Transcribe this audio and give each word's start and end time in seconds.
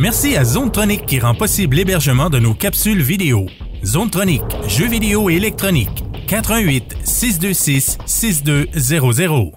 Merci 0.00 0.34
à 0.34 0.44
Zonetronic 0.44 1.04
qui 1.04 1.20
rend 1.20 1.34
possible 1.34 1.76
l'hébergement 1.76 2.30
de 2.30 2.38
nos 2.38 2.54
capsules 2.54 3.02
vidéo. 3.02 3.44
Zonetronic, 3.84 4.40
jeux 4.66 4.86
vidéo 4.86 5.28
et 5.28 5.34
électronique. 5.34 6.02
88 6.26 6.96
626 7.04 7.98
6200. 8.06 9.52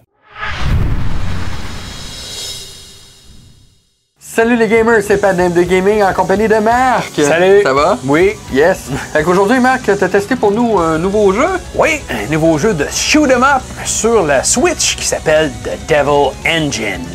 Salut 4.20 4.58
les 4.58 4.68
gamers, 4.68 5.02
c'est 5.02 5.22
Pat 5.22 5.34
de 5.34 5.62
Gaming 5.62 6.04
en 6.04 6.12
compagnie 6.12 6.50
de 6.50 6.56
Marc. 6.56 7.14
Salut. 7.16 7.62
Ça 7.64 7.74
va? 7.74 7.98
Oui. 8.04 8.32
Yes. 8.52 8.90
Fait 9.14 9.24
qu'aujourd'hui, 9.24 9.62
Marc, 9.62 9.86
t'as 9.86 10.10
testé 10.10 10.36
pour 10.36 10.52
nous 10.52 10.78
un 10.78 10.98
nouveau 10.98 11.32
jeu? 11.32 11.48
Oui, 11.76 12.02
un 12.10 12.30
nouveau 12.30 12.58
jeu 12.58 12.74
de 12.74 12.86
shoot 12.92 13.32
'em 13.32 13.44
up 13.44 13.62
sur 13.86 14.24
la 14.24 14.44
Switch 14.44 14.98
qui 14.98 15.06
s'appelle 15.06 15.54
The 15.64 15.88
Devil 15.88 16.34
Engine. 16.46 17.08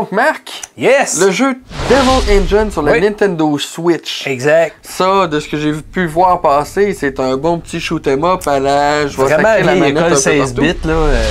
Donc, 0.00 0.12
Marc, 0.12 0.62
Yes. 0.78 1.20
le 1.20 1.30
jeu 1.30 1.60
Devil 1.90 2.40
Engine 2.40 2.70
sur 2.70 2.82
la 2.82 2.92
Oui. 2.92 3.00
Nintendo 3.00 3.58
Switch. 3.58 4.24
Exact. 4.24 4.76
Ça, 4.82 5.26
de 5.26 5.40
ce 5.40 5.48
que 5.48 5.56
j'ai 5.56 5.72
pu 5.72 6.06
voir 6.06 6.40
passer, 6.40 6.94
c'est 6.94 7.18
un 7.18 7.36
bon 7.36 7.58
petit 7.58 7.80
shoot 7.80 8.06
'em 8.06 8.22
up 8.24 8.46
à 8.46 8.60
la. 8.60 9.08
Je 9.08 9.16
vais 9.16 9.24
Vraiment 9.24 9.48
la 9.48 9.74
manette 9.74 9.82
un 9.82 9.86
école 9.86 10.08
peu 10.10 10.14
16 10.14 10.52
partout. 10.54 10.60
bits 10.62 10.76
là. 10.88 10.92
euh, 10.92 11.22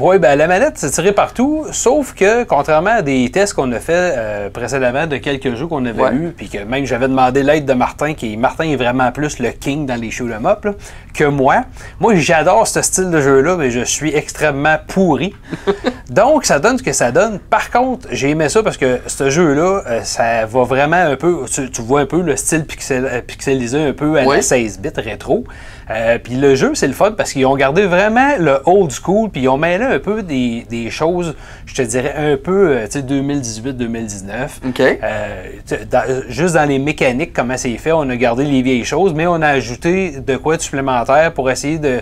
oui, 0.00 0.18
ben 0.18 0.36
la 0.36 0.48
manette 0.48 0.72
c'est 0.76 0.90
tiré 0.90 1.12
partout, 1.12 1.66
sauf 1.70 2.14
que 2.14 2.42
contrairement 2.42 2.96
à 2.96 3.02
des 3.02 3.30
tests 3.30 3.54
qu'on 3.54 3.70
a 3.70 3.78
fait 3.78 3.92
euh, 4.16 4.50
précédemment 4.50 5.06
de 5.06 5.18
quelques 5.18 5.54
jeux 5.54 5.68
qu'on 5.68 5.84
avait 5.86 6.02
Ouais. 6.02 6.14
eu, 6.14 6.34
puis 6.36 6.48
que 6.48 6.58
même 6.64 6.84
j'avais 6.84 7.06
demandé 7.06 7.44
l'aide 7.44 7.64
de 7.64 7.72
Martin, 7.74 8.14
qui 8.14 8.36
Martin 8.36 8.64
est 8.64 8.76
vraiment 8.76 9.12
plus 9.12 9.38
le 9.38 9.50
king 9.50 9.86
dans 9.86 9.94
les 10.00 10.10
shoot 10.10 10.28
'em 10.32 10.46
up 10.46 10.64
là, 10.64 10.72
que 11.14 11.24
moi. 11.24 11.58
Moi 12.00 12.16
j'adore 12.16 12.66
ce 12.66 12.82
style 12.82 13.10
de 13.10 13.20
jeu 13.20 13.40
là, 13.40 13.56
mais 13.56 13.70
je 13.70 13.84
suis 13.84 14.12
extrêmement 14.12 14.78
pourri. 14.88 15.32
Donc 16.10 16.44
ça 16.44 16.58
donne 16.58 16.76
ce 16.78 16.82
que 16.82 16.92
ça 16.92 17.12
donne. 17.12 17.38
Par 17.38 17.70
contre, 17.70 18.08
j'ai 18.10 18.30
aimé 18.30 18.48
ça 18.48 18.64
parce 18.64 18.76
que 18.76 18.98
ce 19.06 19.30
jeu 19.30 19.52
là, 19.54 19.75
ça 20.02 20.46
va 20.46 20.62
vraiment 20.64 20.96
un 20.96 21.16
peu, 21.16 21.44
tu, 21.52 21.70
tu 21.70 21.82
vois 21.82 22.00
un 22.00 22.06
peu 22.06 22.20
le 22.22 22.36
style 22.36 22.64
pixel, 22.64 23.04
euh, 23.10 23.20
pixelisé 23.20 23.82
un 23.82 23.92
peu 23.92 24.16
à 24.18 24.24
la 24.36 24.42
16 24.42 24.80
bits 24.80 24.88
rétro. 24.96 25.44
Euh, 25.88 26.18
puis 26.18 26.34
le 26.34 26.54
jeu, 26.56 26.72
c'est 26.74 26.88
le 26.88 26.92
fun 26.94 27.12
parce 27.12 27.32
qu'ils 27.32 27.46
ont 27.46 27.54
gardé 27.56 27.86
vraiment 27.86 28.36
le 28.38 28.58
old 28.64 28.90
school, 28.90 29.30
puis 29.30 29.42
ils 29.42 29.48
ont 29.48 29.56
mêlé 29.56 29.84
un 29.84 29.98
peu 30.00 30.22
des, 30.22 30.66
des 30.68 30.90
choses, 30.90 31.36
je 31.64 31.74
te 31.74 31.82
dirais 31.82 32.14
un 32.16 32.36
peu, 32.36 32.70
euh, 32.70 32.86
tu 32.86 32.98
sais, 32.98 33.02
2018-2019. 33.02 34.60
OK. 34.68 34.80
Euh, 34.80 35.44
dans- 35.90 36.22
juste 36.28 36.54
dans 36.54 36.68
les 36.68 36.78
mécaniques, 36.78 37.32
comment 37.32 37.56
c'est 37.56 37.76
fait, 37.78 37.92
on 37.92 38.08
a 38.10 38.16
gardé 38.16 38.44
les 38.44 38.62
vieilles 38.62 38.84
choses, 38.84 39.14
mais 39.14 39.26
on 39.26 39.40
a 39.42 39.48
ajouté 39.48 40.14
de 40.20 40.36
quoi 40.36 40.56
de 40.56 40.62
supplémentaire 40.62 41.32
pour 41.32 41.50
essayer 41.50 41.78
de 41.78 42.00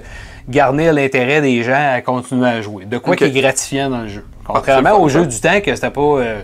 garnir 0.49 0.93
l'intérêt 0.93 1.41
des 1.41 1.63
gens 1.63 1.93
à 1.95 2.01
continuer 2.01 2.49
à 2.49 2.61
jouer. 2.61 2.85
De 2.85 2.99
quoi 2.99 3.17
qui 3.17 3.25
est 3.25 3.31
gratifiant 3.31 3.91
dans 3.91 4.03
le 4.03 4.09
jeu. 4.09 4.25
c'est 4.47 4.47
Contrairement 4.53 5.01
au 5.01 5.09
jeu 5.09 5.27
du 5.27 5.41
temps 5.41 5.61
que 5.61 5.75
c'était 5.75 5.91
pas. 5.91 6.01
euh, 6.01 6.41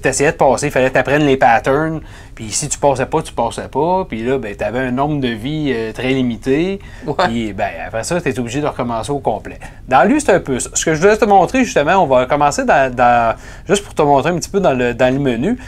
tu 0.00 0.08
essayais 0.08 0.32
de 0.32 0.36
passer, 0.36 0.66
il 0.66 0.72
fallait 0.72 0.90
t'apprendre 0.90 1.24
les 1.24 1.36
patterns, 1.36 2.00
puis 2.34 2.50
si 2.50 2.68
tu 2.68 2.78
passais 2.78 3.06
pas, 3.06 3.22
tu 3.22 3.32
passais 3.32 3.68
pas, 3.68 4.04
puis 4.08 4.22
là, 4.24 4.38
ben, 4.38 4.54
tu 4.56 4.64
avais 4.64 4.78
un 4.80 4.90
nombre 4.90 5.20
de 5.20 5.28
vies 5.28 5.72
euh, 5.74 5.92
très 5.92 6.08
limité, 6.10 6.80
puis 7.24 7.52
ben, 7.52 7.68
après 7.86 8.04
ça, 8.04 8.20
tu 8.20 8.28
es 8.28 8.38
obligé 8.38 8.60
de 8.60 8.66
recommencer 8.66 9.10
au 9.10 9.18
complet. 9.18 9.58
Dans 9.88 10.04
lui, 10.04 10.20
c'est 10.20 10.32
un 10.32 10.40
peu 10.40 10.58
ça. 10.58 10.70
Ce 10.74 10.84
que 10.84 10.94
je 10.94 11.00
voulais 11.00 11.16
te 11.16 11.24
montrer, 11.24 11.64
justement, 11.64 11.96
on 12.02 12.06
va 12.06 12.26
commencer 12.26 12.64
dans, 12.64 12.92
dans- 12.94 13.34
juste 13.68 13.84
pour 13.84 13.94
te 13.94 14.02
montrer 14.02 14.30
un 14.30 14.36
petit 14.36 14.48
peu 14.50 14.60
dans 14.60 14.72
le, 14.72 14.94
dans 14.94 15.12
le 15.12 15.20
menu. 15.20 15.58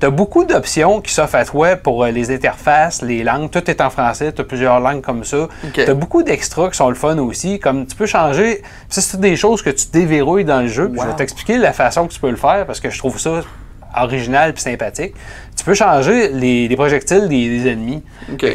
tu 0.00 0.06
as 0.06 0.10
beaucoup 0.10 0.44
d'options 0.44 1.00
qui 1.00 1.12
s'offrent 1.12 1.34
à 1.36 1.44
toi 1.44 1.76
pour 1.76 2.04
euh, 2.04 2.10
les 2.10 2.30
interfaces, 2.34 3.02
les 3.02 3.22
langues, 3.24 3.50
tout 3.50 3.68
est 3.70 3.80
en 3.80 3.90
français, 3.90 4.32
tu 4.32 4.40
as 4.40 4.44
plusieurs 4.44 4.80
langues 4.80 5.02
comme 5.02 5.24
ça. 5.24 5.48
Tu 5.84 5.90
as 5.90 5.94
beaucoup 5.94 6.22
d'extras 6.22 6.70
qui 6.70 6.76
sont 6.76 6.88
le 6.88 6.94
fun 6.94 7.18
aussi, 7.18 7.58
comme 7.58 7.86
tu 7.86 7.94
peux 7.96 8.06
changer, 8.06 8.62
ça 8.88 9.00
c'est 9.00 9.20
des 9.20 9.36
choses 9.36 9.62
que 9.62 9.70
tu 9.70 9.86
déverrouilles 9.92 10.44
dans 10.44 10.60
le 10.62 10.68
jeu, 10.68 10.90
je 10.94 10.98
vais 11.06 11.16
t'expliquer 11.16 11.58
la 11.58 11.72
façon 11.72 12.06
que 12.06 12.12
tu 12.12 12.20
peux 12.20 12.30
le 12.30 12.36
faire, 12.36 12.64
parce 12.66 12.80
que 12.80 12.90
je 12.90 12.98
trouve 12.98 13.18
ça 13.18 13.40
original 13.96 14.52
puis 14.52 14.62
sympathique. 14.62 15.14
Tu 15.56 15.64
peux 15.64 15.74
changer 15.74 16.28
les, 16.28 16.68
les 16.68 16.76
projectiles 16.76 17.28
des, 17.28 17.48
des 17.48 17.70
ennemis. 17.70 18.02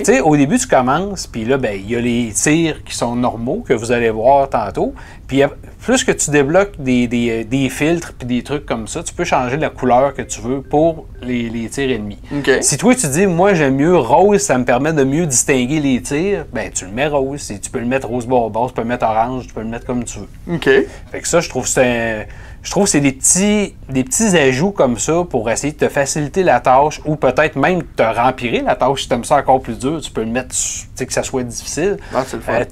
Tu 0.03 0.19
au 0.21 0.37
début, 0.37 0.57
tu 0.59 0.67
commences, 0.67 1.25
puis 1.27 1.45
là, 1.45 1.57
ben, 1.57 1.73
il 1.75 1.89
y 1.89 1.95
a 1.95 1.99
les 1.99 2.31
tirs 2.33 2.83
qui 2.83 2.95
sont 2.95 3.15
normaux, 3.15 3.63
que 3.67 3.73
vous 3.73 3.91
allez 3.91 4.09
voir 4.11 4.49
tantôt. 4.49 4.93
Puis 5.27 5.41
plus 5.83 6.03
que 6.03 6.11
tu 6.11 6.29
débloques 6.29 6.73
des, 6.77 7.07
des- 7.07 7.43
des 7.43 7.69
filtres 7.69 8.13
puis 8.13 8.27
des 8.27 8.43
trucs 8.43 8.65
comme 8.67 8.87
ça, 8.87 9.01
tu 9.01 9.13
peux 9.13 9.23
changer 9.23 9.57
la 9.57 9.69
couleur 9.69 10.13
que 10.13 10.21
tu 10.21 10.41
veux 10.41 10.61
pour 10.61 11.07
les, 11.23 11.49
les 11.49 11.69
tirs 11.69 11.89
ennemis. 11.89 12.19
Si 12.61 12.77
toi, 12.77 12.93
tu 12.93 13.07
dis, 13.07 13.25
moi, 13.25 13.55
j'aime 13.55 13.75
mieux 13.77 13.97
rose, 13.97 14.41
ça 14.41 14.57
me 14.59 14.65
permet 14.65 14.93
de 14.93 15.03
mieux 15.03 15.25
distinguer 15.25 15.79
les 15.79 16.01
tirs, 16.01 16.45
ben, 16.53 16.69
tu 16.71 16.85
le 16.85 16.91
mets 16.91 17.07
rose. 17.07 17.51
Tu 17.61 17.69
peux 17.71 17.79
le 17.79 17.85
mettre 17.85 18.07
rose 18.07 18.27
bonbon, 18.27 18.67
tu 18.67 18.73
peux 18.73 18.81
le 18.81 18.87
mettre 18.87 19.05
orange, 19.05 19.47
tu 19.47 19.53
peux 19.53 19.61
le 19.61 19.67
mettre 19.67 19.85
comme 19.87 20.03
tu 20.03 20.19
veux. 20.19 20.55
OK. 20.55 20.69
Fait 21.11 21.19
que 21.19 21.27
ça, 21.27 21.39
je 21.39 21.49
trouve 21.49 21.63
que 21.63 21.69
c'est 21.69 21.83
un- 21.83 22.25
je 22.63 22.69
trouve 22.69 22.83
que 22.83 22.89
c'est 22.91 22.99
des 22.99 23.11
petits, 23.11 23.75
des 23.89 24.03
petits 24.03 24.37
ajouts 24.37 24.71
comme 24.71 24.97
ça 24.99 25.23
pour 25.29 25.49
essayer 25.49 25.73
de 25.73 25.77
te 25.77 25.89
faciliter 25.89 26.43
la 26.43 26.59
tâche 26.59 27.01
ou 27.05 27.15
peut-être 27.15 27.55
même 27.55 27.81
te 27.83 28.03
rempirer 28.03 28.61
la 28.61 28.75
tâche 28.75 29.01
si 29.03 29.07
tu 29.07 29.15
aimes 29.15 29.23
ça 29.23 29.37
encore 29.37 29.61
plus 29.61 29.79
dur. 29.79 29.99
Tu 30.01 30.11
peux 30.11 30.21
le 30.21 30.27
mettre, 30.29 30.49
tu 30.49 30.55
sais, 30.93 31.05
que 31.07 31.13
ça 31.13 31.23
soit 31.23 31.41
difficile. 31.43 31.97
Ah, 32.13 32.23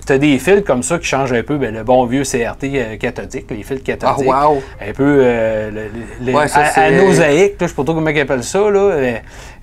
tu 0.05 0.13
as 0.13 0.17
des 0.19 0.37
fils 0.37 0.63
comme 0.65 0.83
ça 0.83 0.99
qui 0.99 1.05
changent 1.05 1.33
un 1.33 1.41
peu 1.41 1.57
ben, 1.57 1.73
le 1.73 1.83
bon 1.83 2.05
vieux 2.05 2.21
CRT 2.23 2.63
euh, 2.65 2.97
cathodique, 2.97 3.45
les 3.49 3.63
fils 3.63 3.81
cathodiques. 3.81 4.29
Ah, 4.31 4.49
wow. 4.49 4.61
Un 4.79 4.93
peu 4.93 5.21
euh, 5.23 5.71
le- 5.71 6.25
le- 6.25 6.33
Ouais, 6.37 6.47
ça, 6.47 6.59
a- 6.59 6.69
c'est- 6.69 6.81
anosaïque, 6.81 7.53
là, 7.59 7.65
je 7.65 7.67
sais 7.67 7.73
pas 7.75 7.83
trop 7.83 7.95
comment 7.95 8.09
ils 8.09 8.19
appellent 8.19 8.43
ça. 8.43 8.59
Là. 8.59 8.79
Euh, 8.79 9.13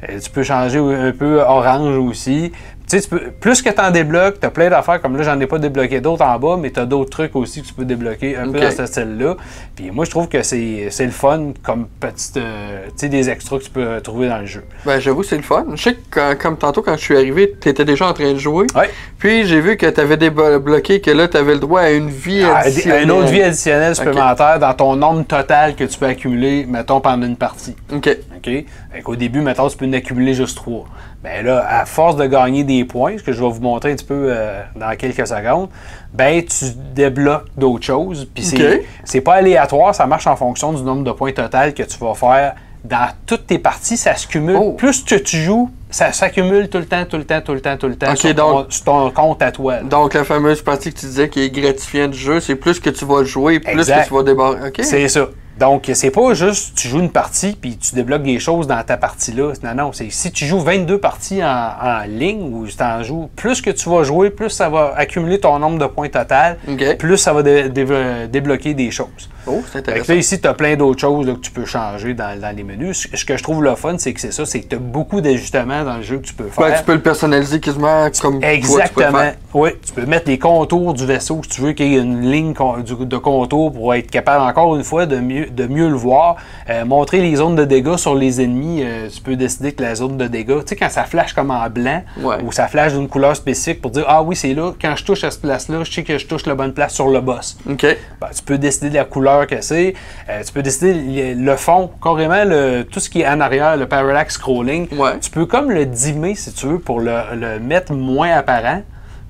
euh, 0.08 0.18
tu 0.20 0.30
peux 0.30 0.42
changer 0.42 0.78
un 0.78 1.12
peu 1.12 1.40
orange 1.40 1.96
aussi. 1.98 2.50
Tu 2.88 2.96
sais, 2.96 3.02
tu 3.02 3.08
peux, 3.08 3.20
plus 3.40 3.62
que 3.62 3.70
tu 3.70 3.80
en 3.80 3.90
débloques, 3.90 4.38
tu 4.38 4.46
as 4.46 4.50
plein 4.50 4.70
d'affaires 4.70 5.00
comme 5.02 5.16
là, 5.16 5.24
j'en 5.24 5.40
ai 5.40 5.46
pas 5.48 5.58
débloqué 5.58 6.00
d'autres 6.00 6.24
en 6.24 6.38
bas, 6.38 6.56
mais 6.56 6.70
tu 6.70 6.78
as 6.78 6.86
d'autres 6.86 7.10
trucs 7.10 7.34
aussi 7.34 7.62
que 7.62 7.66
tu 7.66 7.74
peux 7.74 7.84
débloquer 7.84 8.36
un 8.36 8.48
peu 8.48 8.60
dans 8.60 8.70
ce 8.70 8.86
style-là. 8.86 9.36
Puis 9.74 9.90
moi, 9.90 10.04
je 10.04 10.10
trouve 10.10 10.28
que 10.28 10.40
c'est 10.44 10.88
le 11.00 11.10
fun 11.10 11.52
comme 11.64 11.88
petite, 11.98 12.36
euh, 12.36 12.84
tu 12.90 12.92
sais, 12.96 13.08
des 13.08 13.28
extras 13.28 13.58
que 13.58 13.64
tu 13.64 13.70
peux 13.70 14.00
trouver 14.00 14.28
dans 14.28 14.38
le 14.38 14.46
jeu. 14.46 14.62
Ben, 14.84 15.00
j'avoue, 15.00 15.24
c'est 15.24 15.36
le 15.36 15.42
fun. 15.42 15.66
Je 15.74 15.82
sais 15.82 15.94
que, 15.94 15.98
quand- 16.10 16.34
comme 16.40 16.56
tantôt, 16.58 16.80
quand 16.82 16.96
je 16.96 17.02
suis 17.02 17.16
arrivé, 17.16 17.50
t'étais 17.60 17.84
déjà 17.84 18.06
en 18.06 18.12
train 18.12 18.32
de 18.32 18.38
jouer. 18.38 18.66
Ouais. 18.76 18.88
Puis, 19.18 19.46
j'ai 19.46 19.60
vu 19.60 19.76
que 19.76 19.86
t'avais 19.86 20.16
débloqué 20.16 21.00
que 21.00 21.10
là, 21.10 21.26
t'avais 21.26 21.54
le 21.54 21.60
droit 21.60 21.80
à 21.80 21.90
une 21.90 22.08
vie 22.10 22.44
Ah, 22.44 22.58
additionnelle. 22.58 23.02
une 23.02 23.10
autre 23.10 23.28
vie 23.28 23.42
additionnelle 23.42 23.96
supplémentaire 23.96 24.60
dans 24.60 24.74
ton 24.74 24.94
nombre 24.94 25.24
total 25.26 25.74
que 25.74 25.82
tu 25.82 25.98
peux 25.98 26.06
accumuler, 26.06 26.64
mettons, 26.68 27.00
pendant 27.00 27.26
une 27.26 27.36
partie. 27.36 27.74
OK. 27.92 28.16
OK? 28.36 28.44
Fait 28.44 29.02
qu'au 29.02 29.16
début, 29.16 29.40
mettons, 29.40 29.68
tu 29.68 29.76
peux 29.76 29.86
en 29.86 29.92
accumuler 29.92 30.34
juste 30.34 30.56
trois. 30.56 30.84
Ben 31.26 31.44
là, 31.44 31.66
à 31.68 31.84
force 31.86 32.14
de 32.14 32.24
gagner 32.24 32.62
des 32.62 32.84
points, 32.84 33.18
ce 33.18 33.22
que 33.24 33.32
je 33.32 33.42
vais 33.42 33.50
vous 33.50 33.60
montrer 33.60 33.90
un 33.90 33.96
petit 33.96 34.04
peu 34.04 34.28
euh, 34.28 34.62
dans 34.76 34.94
quelques 34.96 35.26
secondes, 35.26 35.68
ben 36.14 36.40
tu 36.44 36.66
débloques 36.94 37.46
d'autres 37.56 37.84
choses. 37.84 38.28
Puis 38.32 38.44
c'est 38.44 38.76
OK. 38.76 38.84
c'est 39.02 39.20
pas 39.20 39.34
aléatoire, 39.34 39.92
ça 39.92 40.06
marche 40.06 40.28
en 40.28 40.36
fonction 40.36 40.72
du 40.72 40.84
nombre 40.84 41.02
de 41.02 41.10
points 41.10 41.32
total 41.32 41.74
que 41.74 41.82
tu 41.82 41.98
vas 41.98 42.14
faire 42.14 42.54
dans 42.84 43.08
toutes 43.26 43.48
tes 43.48 43.58
parties. 43.58 43.96
Ça 43.96 44.14
se 44.14 44.28
cumule. 44.28 44.54
Oh. 44.56 44.72
Plus 44.74 45.02
que 45.02 45.16
tu 45.16 45.38
joues, 45.38 45.68
ça 45.90 46.12
s'accumule 46.12 46.68
tout 46.68 46.78
le 46.78 46.86
temps, 46.86 47.04
tout 47.04 47.16
le 47.16 47.24
temps, 47.24 47.40
tout 47.40 47.54
le 47.54 47.60
temps, 47.60 47.76
tout 47.76 47.88
le 47.88 47.96
temps 47.96 48.12
OK, 48.12 48.18
sur, 48.18 48.34
ton, 48.36 48.52
donc- 48.58 48.66
sur 48.68 48.84
ton 48.84 49.10
compte 49.10 49.42
à 49.42 49.50
toi. 49.50 49.74
là. 49.78 49.82
Donc, 49.82 50.14
la 50.14 50.22
fameuse 50.22 50.62
partie 50.62 50.92
que 50.92 51.00
tu 51.00 51.06
disais 51.06 51.28
qui 51.28 51.42
est 51.42 51.50
gratifiante 51.50 52.12
du 52.12 52.18
jeu, 52.18 52.38
c'est 52.38 52.54
plus 52.54 52.78
que 52.78 52.90
tu 52.90 53.04
vas 53.04 53.24
jouer, 53.24 53.58
plus 53.58 53.72
Exact. 53.72 54.04
que 54.04 54.08
tu 54.08 54.14
vas 54.14 54.22
débarrer. 54.22 54.68
OK. 54.68 54.78
C'est 54.82 55.08
ça. 55.08 55.26
Donc, 55.58 55.90
c'est 55.94 56.10
pas 56.10 56.34
juste 56.34 56.74
tu 56.76 56.88
joues 56.88 56.98
une 57.00 57.10
partie 57.10 57.56
puis 57.58 57.76
tu 57.78 57.94
débloques 57.94 58.22
des 58.22 58.38
choses 58.38 58.66
dans 58.66 58.82
ta 58.82 58.96
partie-là. 58.96 59.52
Non, 59.62 59.74
non, 59.74 59.92
c'est 59.92 60.10
si 60.10 60.30
tu 60.30 60.44
joues 60.46 60.60
22 60.60 60.98
parties 60.98 61.42
en, 61.42 61.48
en 61.82 62.00
ligne 62.06 62.52
ou 62.54 62.66
tu 62.66 62.82
en 62.82 63.02
joues, 63.02 63.28
plus 63.36 63.62
que 63.62 63.70
tu 63.70 63.88
vas 63.88 64.02
jouer, 64.02 64.30
plus 64.30 64.50
ça 64.50 64.68
va 64.68 64.92
accumuler 64.96 65.40
ton 65.40 65.58
nombre 65.58 65.78
de 65.78 65.86
points 65.86 66.08
total, 66.08 66.58
plus 66.98 67.16
ça 67.16 67.32
va 67.32 67.42
dé- 67.42 67.68
dé- 67.70 68.28
débloquer 68.28 68.74
des 68.74 68.90
choses. 68.90 69.06
Oh, 69.48 69.62
c'est 69.66 69.74
Fait 69.74 69.82
que 69.84 69.90
intéressant. 69.90 70.12
là, 70.12 70.18
ici, 70.18 70.40
tu 70.40 70.48
as 70.48 70.54
plein 70.54 70.74
d'autres 70.74 71.00
choses 71.00 71.24
là, 71.24 71.34
que 71.34 71.38
tu 71.38 71.52
peux 71.52 71.64
changer 71.64 72.14
dans, 72.14 72.36
dans 72.40 72.54
les 72.54 72.64
menus. 72.64 73.08
Ce 73.14 73.24
que 73.24 73.36
je 73.36 73.42
trouve 73.44 73.62
le 73.62 73.76
fun, 73.76 73.94
c'est 73.96 74.12
que 74.12 74.20
c'est 74.20 74.32
ça, 74.32 74.44
c'est 74.44 74.58
que 74.60 74.66
tu 74.66 74.74
as 74.74 74.80
beaucoup 74.80 75.20
d'ajustements 75.20 75.84
dans 75.84 75.98
le 75.98 76.02
jeu 76.02 76.18
que 76.18 76.26
tu 76.26 76.34
peux 76.34 76.48
faire. 76.48 76.66
Ben, 76.66 76.76
tu 76.76 76.82
peux 76.84 76.94
le 76.94 77.00
personnaliser 77.00 77.60
quasiment 77.60 78.08
comme 78.20 78.40
toi, 78.40 78.40
tu 78.40 78.40
peux 78.40 78.54
Exactement. 78.56 79.18
faire. 79.20 79.34
Oui, 79.54 79.70
tu 79.86 79.92
peux 79.92 80.04
mettre 80.04 80.28
les 80.28 80.38
contours 80.40 80.94
du 80.94 81.06
vaisseau 81.06 81.40
si 81.44 81.48
tu 81.48 81.60
veux 81.60 81.72
qu'il 81.74 81.86
y 81.92 81.94
ait 81.96 82.00
une 82.00 82.28
ligne 82.28 82.54
de 82.54 83.16
contour 83.18 83.72
pour 83.72 83.94
être 83.94 84.10
capable, 84.10 84.42
encore 84.42 84.74
une 84.74 84.82
fois, 84.84 85.06
de 85.06 85.18
mieux, 85.20 85.45
de 85.50 85.66
mieux 85.66 85.88
le 85.88 85.94
voir. 85.94 86.36
Euh, 86.70 86.84
montrer 86.84 87.20
les 87.20 87.36
zones 87.36 87.56
de 87.56 87.64
dégâts 87.64 87.96
sur 87.96 88.14
les 88.14 88.40
ennemis. 88.40 88.82
euh, 88.84 89.08
tu 89.08 89.20
peux 89.20 89.36
décider 89.36 89.72
que 89.72 89.82
la 89.82 89.94
zone 89.94 90.16
de 90.16 90.26
dégâts, 90.26 90.60
tu 90.60 90.68
sais, 90.68 90.76
quand 90.76 90.90
ça 90.90 91.04
flash 91.04 91.32
comme 91.32 91.50
en 91.50 91.68
blanc 91.70 92.02
Ouais. 92.22 92.36
ou 92.44 92.52
ça 92.52 92.68
flash 92.68 92.92
d'une 92.92 93.08
couleur 93.08 93.36
spécifique 93.36 93.80
pour 93.82 93.90
dire 93.90 94.04
Ah 94.08 94.22
oui, 94.22 94.36
c'est 94.36 94.54
là, 94.54 94.72
quand 94.80 94.94
je 94.96 95.04
touche 95.04 95.24
à 95.24 95.30
cette 95.30 95.42
place-là, 95.42 95.84
je 95.84 95.92
sais 95.92 96.02
que 96.02 96.18
je 96.18 96.26
touche 96.26 96.46
la 96.46 96.54
bonne 96.54 96.72
place 96.72 96.94
sur 96.94 97.08
le 97.08 97.20
boss. 97.20 97.56
OK. 97.68 97.82
Ben, 98.20 98.28
tu 98.34 98.42
peux 98.42 98.58
décider 98.58 98.90
de 98.90 98.94
la 98.94 99.04
couleur 99.04 99.46
que 99.46 99.60
c'est. 99.60 99.94
Euh, 100.28 100.42
tu 100.44 100.52
peux 100.52 100.62
décider 100.62 101.34
le, 101.34 101.56
fond, 101.56 101.90
carrément 102.02 102.44
le, 102.44 102.82
tout 102.84 103.00
ce 103.00 103.08
qui 103.10 103.20
est 103.22 103.28
en 103.28 103.40
arrière, 103.40 103.76
le 103.76 103.86
parallax 103.86 104.34
scrolling. 104.34 104.88
Ouais. 104.96 105.18
Tu 105.20 105.30
peux 105.30 105.46
comme 105.46 105.70
le 105.70 105.86
dimmer 105.86 106.34
si 106.34 106.52
tu 106.52 106.66
veux 106.66 106.78
pour 106.78 107.00
le, 107.00 107.16
le 107.34 107.58
mettre 107.60 107.92
moins 107.92 108.30
apparent 108.32 108.82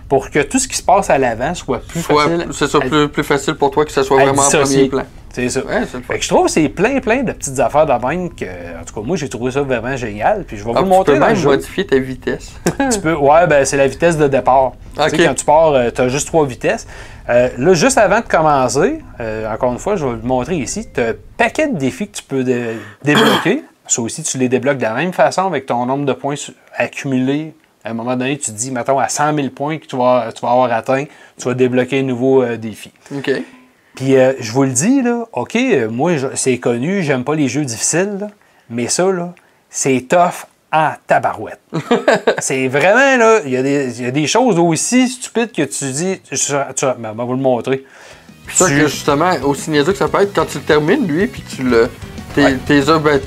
pour 0.08 0.30
que 0.30 0.38
tout 0.40 0.58
ce 0.60 0.68
qui 0.68 0.76
se 0.76 0.82
passe 0.84 1.10
à 1.10 1.18
l'avant 1.18 1.52
soit 1.54 1.80
plus 1.80 2.00
Soit, 2.00 2.22
facile. 2.28 2.46
c'est 2.52 2.68
ça, 2.68 2.78
à- 2.78 2.80
plus, 2.86 3.08
plus 3.08 3.24
facile 3.24 3.54
pour 3.54 3.70
toi 3.72 3.84
que 3.84 3.90
ce 3.90 4.02
soit 4.04 4.22
vraiment 4.22 4.42
en 4.42 4.50
premier 4.50 4.88
plan. 4.88 5.02
C'est 5.36 5.48
ça. 5.50 5.60
Ouais, 5.64 5.72
c'est 5.90 5.98
le 5.98 6.02
fun. 6.02 6.12
Fait 6.12 6.18
que 6.18 6.24
je 6.24 6.28
trouve 6.28 6.46
que 6.46 6.50
c'est 6.50 6.68
plein, 6.68 6.98
plein 7.00 7.22
de 7.22 7.32
petites 7.32 7.60
affaires 7.60 7.84
de 7.86 8.06
même 8.06 8.34
que, 8.34 8.44
en 8.44 8.84
tout 8.86 8.94
cas, 8.94 9.00
moi, 9.06 9.16
j'ai 9.16 9.28
trouvé 9.28 9.50
ça 9.52 9.60
vraiment 9.62 9.96
génial. 9.96 10.44
Puis 10.44 10.56
je 10.56 10.64
vais 10.64 10.70
Ah, 10.74 10.78
vous 10.80 10.84
le 10.86 10.90
tu 10.90 10.96
montrer 10.96 11.12
peux 11.14 11.18
dans 11.20 11.26
le 11.28 11.34
même 11.34 11.44
modifier 11.44 11.86
ta 11.86 11.98
vitesse. 11.98 12.52
Tu 12.92 13.00
peux, 13.00 13.14
ouais, 13.14 13.46
ben, 13.46 13.64
c'est 13.64 13.76
la 13.76 13.86
vitesse 13.86 14.16
de 14.16 14.28
départ. 14.28 14.72
Tu 14.96 15.02
sais, 15.02 15.14
Ok. 15.14 15.26
quand 15.26 15.34
tu 15.34 15.44
pars, 15.44 15.92
tu 15.94 16.00
as 16.00 16.08
juste 16.08 16.26
trois 16.26 16.46
vitesses. 16.46 16.86
Euh, 17.28 17.48
là, 17.58 17.74
juste 17.74 17.98
avant 17.98 18.20
de 18.20 18.24
commencer, 18.26 19.00
euh, 19.20 19.52
encore 19.52 19.72
une 19.72 19.78
fois, 19.78 19.96
je 19.96 20.04
vais 20.06 20.12
vous 20.12 20.16
le 20.22 20.26
montrer 20.26 20.56
ici, 20.56 20.86
tu 20.94 21.00
as 21.00 21.08
un 21.08 21.14
paquet 21.36 21.68
de 21.68 21.76
défis 21.76 22.08
que 22.08 22.16
tu 22.16 22.22
peux 22.22 22.42
dé- 22.44 22.76
débloquer. 23.04 23.62
Ça 23.88 24.00
aussi, 24.02 24.22
tu 24.22 24.38
les 24.38 24.48
débloques 24.48 24.78
de 24.78 24.82
la 24.84 24.94
même 24.94 25.12
façon 25.12 25.46
avec 25.46 25.66
ton 25.66 25.84
nombre 25.86 26.06
de 26.06 26.12
points 26.12 26.34
accumulés. 26.76 27.54
À 27.84 27.90
un 27.90 27.94
moment 27.94 28.16
donné, 28.16 28.36
tu 28.36 28.50
te 28.50 28.56
dis, 28.56 28.70
mettons, 28.72 28.98
à 28.98 29.08
100 29.08 29.34
000 29.34 29.48
points 29.50 29.78
que 29.78 29.86
tu 29.86 29.96
vas, 29.96 30.30
tu 30.34 30.40
vas 30.40 30.50
avoir 30.50 30.72
atteint, 30.72 31.04
tu 31.38 31.44
vas 31.48 31.54
débloquer 31.54 32.00
un 32.00 32.02
nouveau 32.02 32.42
euh, 32.42 32.56
défi. 32.56 32.90
OK. 33.16 33.30
Puis 33.96 34.14
euh, 34.16 34.34
je 34.38 34.52
vous 34.52 34.62
le 34.62 34.70
dis, 34.70 35.02
là, 35.02 35.24
OK, 35.32 35.56
euh, 35.56 35.88
moi, 35.90 36.12
c'est 36.34 36.58
connu, 36.58 37.02
j'aime 37.02 37.24
pas 37.24 37.34
les 37.34 37.48
jeux 37.48 37.64
difficiles, 37.64 38.18
là, 38.20 38.28
mais 38.70 38.86
ça, 38.88 39.10
là, 39.10 39.32
c'est 39.70 40.06
tough 40.08 40.46
en 40.72 40.90
tabarouette. 41.06 41.60
c'est 42.38 42.68
vraiment, 42.68 43.16
là, 43.16 43.40
il 43.44 43.50
y, 43.52 43.56
a 43.56 43.62
des- 43.62 43.98
il 43.98 44.04
y 44.04 44.08
a 44.08 44.10
des 44.10 44.26
choses 44.26 44.58
aussi 44.58 45.08
stupides 45.08 45.50
que 45.52 45.62
tu 45.62 45.90
dis, 45.92 46.20
tu, 46.28 46.36
tu, 46.36 46.52
ben, 46.98 47.10
on 47.12 47.14
va 47.14 47.24
vous 47.24 47.32
le 47.34 47.40
montrer. 47.40 47.84
Puis 48.46 48.56
ça 48.56 48.66
Tu- 48.68 48.76
que 48.76 48.86
justement, 48.86 49.32
aussi 49.44 49.70
niaiseux 49.70 49.92
que 49.92 49.98
ça 49.98 50.08
peut 50.08 50.20
être, 50.22 50.32
quand 50.34 50.44
tu 50.46 50.58
le 50.58 50.64
termines, 50.64 51.06
lui, 51.06 51.26
puis 51.26 51.42
tu 51.42 51.62
le. 51.62 51.88
T'es 52.34 52.44
Ouais. 52.44 52.52
ben, 52.98 53.18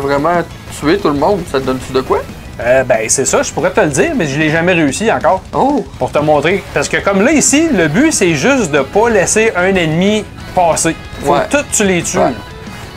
vraiment 0.00 0.42
tué 0.80 0.98
tout 0.98 1.08
le 1.08 1.14
monde, 1.14 1.40
ça 1.50 1.60
te 1.60 1.66
donne-tu 1.66 1.92
de 1.92 2.00
quoi? 2.00 2.22
Euh, 2.60 2.82
ben, 2.82 3.08
c'est 3.08 3.24
ça, 3.24 3.42
je 3.42 3.52
pourrais 3.52 3.70
te 3.70 3.80
le 3.80 3.88
dire, 3.88 4.12
mais 4.16 4.26
je 4.26 4.38
l'ai 4.38 4.50
jamais 4.50 4.72
réussi 4.72 5.10
encore. 5.12 5.42
Oh! 5.52 5.84
Pour 5.98 6.10
te 6.10 6.18
montrer. 6.18 6.62
Parce 6.74 6.88
que 6.88 6.96
comme 6.96 7.22
là, 7.22 7.30
ici, 7.32 7.68
le 7.72 7.86
but, 7.88 8.12
c'est 8.12 8.34
juste 8.34 8.72
de 8.72 8.80
pas 8.80 9.08
laisser 9.10 9.52
un 9.56 9.74
ennemi 9.74 10.24
passer. 10.54 10.96
Faut 11.22 11.34
Ouais. 11.34 11.40
que 11.48 11.56
tout 11.58 11.64
tu 11.72 11.84
les 11.84 12.02
tues. 12.02 12.18
Ouais. 12.18 12.32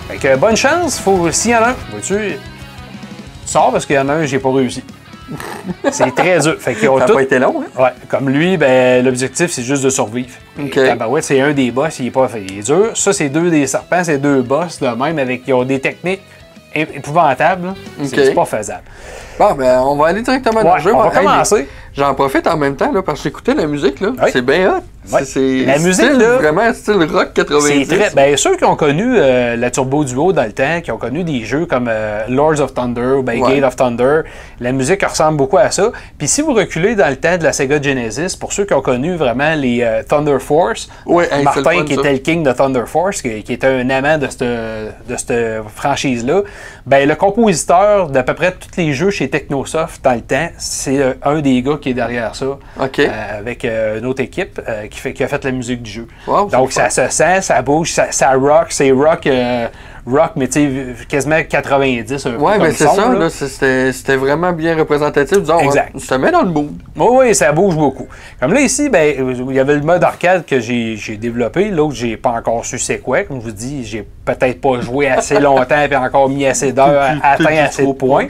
Fait 0.09 0.17
que 0.17 0.35
bonne 0.35 0.57
chance, 0.57 0.99
faut. 0.99 1.31
S'il 1.31 1.51
y 1.51 1.55
en 1.55 1.59
a 1.61 1.69
un, 1.69 1.75
vois-tu, 1.91 2.37
sors 3.45 3.71
parce 3.71 3.85
qu'il 3.85 3.95
y 3.95 3.99
en 3.99 4.09
a 4.09 4.13
un, 4.13 4.25
j'ai 4.25 4.39
pas 4.39 4.51
réussi. 4.51 4.83
c'est 5.91 6.13
très 6.15 6.39
dur. 6.39 6.55
Fait 6.59 6.73
qu'ils 6.73 6.89
ont 6.89 6.97
Ça 6.99 7.05
tout- 7.05 7.13
pas 7.13 7.21
été 7.21 7.37
long, 7.39 7.61
hein? 7.63 7.81
Ouais, 7.83 7.91
comme 8.09 8.29
lui, 8.29 8.57
ben, 8.57 9.05
l'objectif, 9.05 9.51
c'est 9.51 9.63
juste 9.63 9.83
de 9.83 9.89
survivre. 9.91 10.31
Ok. 10.59 10.75
Et 10.75 10.87
Tabarouette, 10.87 11.23
c'est 11.23 11.39
un 11.39 11.51
des 11.53 11.69
boss, 11.71 11.99
il 11.99 12.07
est 12.07 12.11
pas 12.11 12.27
fait. 12.27 12.43
Il 12.49 12.59
est 12.59 12.63
dur. 12.63 12.91
Ça, 12.95 13.13
c'est 13.13 13.29
deux 13.29 13.49
des 13.51 13.67
serpents, 13.67 14.03
c'est 14.03 14.17
deux 14.17 14.41
boss 14.41 14.79
de 14.79 14.87
même 14.87 15.19
avec 15.19 15.45
qui 15.45 15.53
ont 15.53 15.63
des 15.63 15.79
techniques 15.79 16.21
é- 16.73 16.81
épouvantables. 16.97 17.68
là. 17.68 17.73
C'est 18.06 18.33
pas 18.33 18.45
faisable. 18.45 18.83
Bon, 19.39 19.53
ben, 19.53 19.79
on 19.81 19.95
va 19.95 20.07
aller 20.07 20.21
directement 20.21 20.62
dans 20.63 20.69
Ouais, 20.71 20.77
le 20.77 20.81
jeu. 20.83 20.94
on 20.94 21.01
va 21.03 21.07
Hey, 21.19 21.25
commencer. 21.25 21.69
J'en 21.95 22.13
profite 22.13 22.47
en 22.47 22.57
même 22.57 22.75
temps, 22.75 22.91
là, 22.91 23.01
parce 23.01 23.19
que 23.19 23.23
j'écoutais 23.23 23.53
la 23.53 23.68
musique, 23.68 24.00
là. 24.00 24.12
C'est 24.31 24.41
bien 24.45 24.69
hot. 24.77 24.81
Ouais. 25.12 25.25
C'est- 25.25 25.65
La 25.65 25.80
musique, 25.80 26.06
style, 26.06 26.18
là, 26.19 26.38
vraiment 26.38 26.71
style 26.74 27.03
rock 27.12 27.33
90. 27.33 27.86
C'est 27.89 27.95
très. 27.98 28.09
Ben, 28.13 28.38
ceux 28.38 28.56
qui 28.56 28.63
ont 28.65 28.75
connu 28.75 29.15
euh, 29.18 29.56
la 29.56 29.71
Turbo 29.71 30.03
Duo 30.03 30.31
dans 30.31 30.44
le 30.44 30.51
temps, 30.51 30.80
qui 30.81 30.92
ont 30.92 30.98
connu 30.98 31.24
des 31.24 31.44
jeux 31.44 31.65
comme 31.65 31.88
euh, 31.89 32.24
Lords 32.30 32.62
of 32.62 32.74
Thunder 32.75 33.15
ou 33.18 33.24
ben, 33.24 33.42
Ouais. 33.42 33.56
Gate 33.56 33.63
of 33.63 33.75
Thunder, 33.75 34.21
la 34.59 34.71
musique 34.71 35.03
ressemble 35.03 35.38
beaucoup 35.38 35.57
à 35.57 35.71
ça. 35.71 35.92
Puis 36.19 36.27
si 36.27 36.42
vous 36.44 36.53
reculez 36.53 36.95
dans 36.95 37.09
le 37.09 37.15
temps 37.15 37.38
de 37.38 37.44
la 37.44 37.51
Sega 37.51 37.81
Genesis, 37.81 38.36
pour 38.38 38.53
ceux 38.53 38.65
qui 38.65 38.74
ont 38.75 38.81
connu 38.81 39.15
vraiment 39.15 39.56
les 39.56 39.81
euh, 39.81 40.03
Thunder 40.03 40.38
Force, 40.39 40.88
Ouais, 41.07 41.27
Martin 41.44 41.63
fun, 41.63 41.83
qui 41.83 41.95
ça. 41.95 42.01
était 42.01 42.12
le 42.13 42.19
king 42.19 42.44
de 42.44 42.51
Thunder 42.51 42.83
Force, 42.86 43.21
qui, 43.24 43.42
qui 43.44 43.53
était 43.53 43.68
un 43.68 43.89
amant 43.89 44.18
de 44.19 44.27
cette, 44.27 44.42
de 44.44 45.15
cette 45.18 45.33
franchise-là, 45.75 46.42
ben, 46.86 47.07
le 47.07 47.15
compositeur 47.15 48.07
d'à 48.07 48.24
peu 48.24 48.33
près 48.33 48.51
tous 48.51 48.69
les 48.77 48.94
jeux 48.94 49.09
chez 49.09 49.30
Technosoft 49.30 50.03
dans 50.03 50.13
le 50.13 50.21
temps, 50.21 50.50
c'est 50.57 51.00
euh, 51.00 51.13
un 51.24 51.42
des 51.42 51.62
gars 51.62 51.77
qui 51.81 51.89
est 51.89 51.94
derrière 51.95 52.36
ça. 52.36 52.57
OK. 52.80 53.00
Avec 53.00 53.65
une 53.65 54.06
autre 54.06 54.21
équipe 54.21 54.62
qui, 54.91 54.99
fait, 54.99 55.13
qui 55.13 55.23
a 55.23 55.27
fait 55.27 55.43
la 55.43 55.51
musique 55.51 55.81
du 55.81 55.89
jeu. 55.89 56.07
Wow, 56.27 56.49
Donc 56.49 56.71
ça 56.71 56.89
se 56.89 57.07
sent, 57.09 57.41
ça 57.41 57.61
bouge, 57.61 57.91
ça, 57.91 58.11
ça 58.11 58.31
rock, 58.33 58.67
c'est 58.69 58.91
rock, 58.91 59.25
euh, 59.25 59.67
rock, 60.05 60.31
mais 60.35 60.47
tu 60.47 60.53
sais, 60.53 61.05
quasiment 61.07 61.41
90, 61.47 62.25
un 62.25 62.31
peu 62.31 62.38
Ouais, 62.38 62.59
mais 62.59 62.71
c'est 62.71 62.88
ça, 62.88 63.09
là. 63.09 63.29
c'était 63.29 64.15
vraiment 64.15 64.51
bien 64.51 64.77
représentatif. 64.77 65.39
Disons, 65.39 65.59
Exact. 65.59 65.97
se 65.97 66.13
met 66.15 66.31
dans 66.31 66.43
le 66.43 66.49
mood. 66.49 66.71
Oui, 66.95 67.07
oui, 67.11 67.35
ça 67.35 67.51
bouge 67.51 67.75
beaucoup. 67.75 68.07
Comme 68.39 68.53
là, 68.53 68.61
ici, 68.61 68.89
ben, 68.89 69.15
il 69.49 69.55
y 69.55 69.59
avait 69.59 69.75
le 69.75 69.81
mode 69.81 70.03
arcade 70.03 70.45
que 70.45 70.59
j'ai 70.59 71.17
développé. 71.17 71.69
L'autre, 71.69 71.95
j'ai 71.95 72.17
pas 72.17 72.31
encore 72.31 72.65
su 72.65 72.77
c'est 72.77 72.99
quoi. 72.99 73.23
Comme 73.23 73.39
je 73.39 73.45
vous 73.45 73.51
dis, 73.51 73.85
j'ai 73.85 74.07
peut-être 74.25 74.61
pas 74.61 74.81
joué 74.81 75.07
assez 75.07 75.39
longtemps 75.39 75.81
et 75.89 75.95
encore 75.95 76.29
mis 76.29 76.45
assez 76.45 76.73
d'heures, 76.73 77.17
atteint 77.23 77.57
assez 77.63 77.85
de 77.85 77.91
points. 77.93 78.27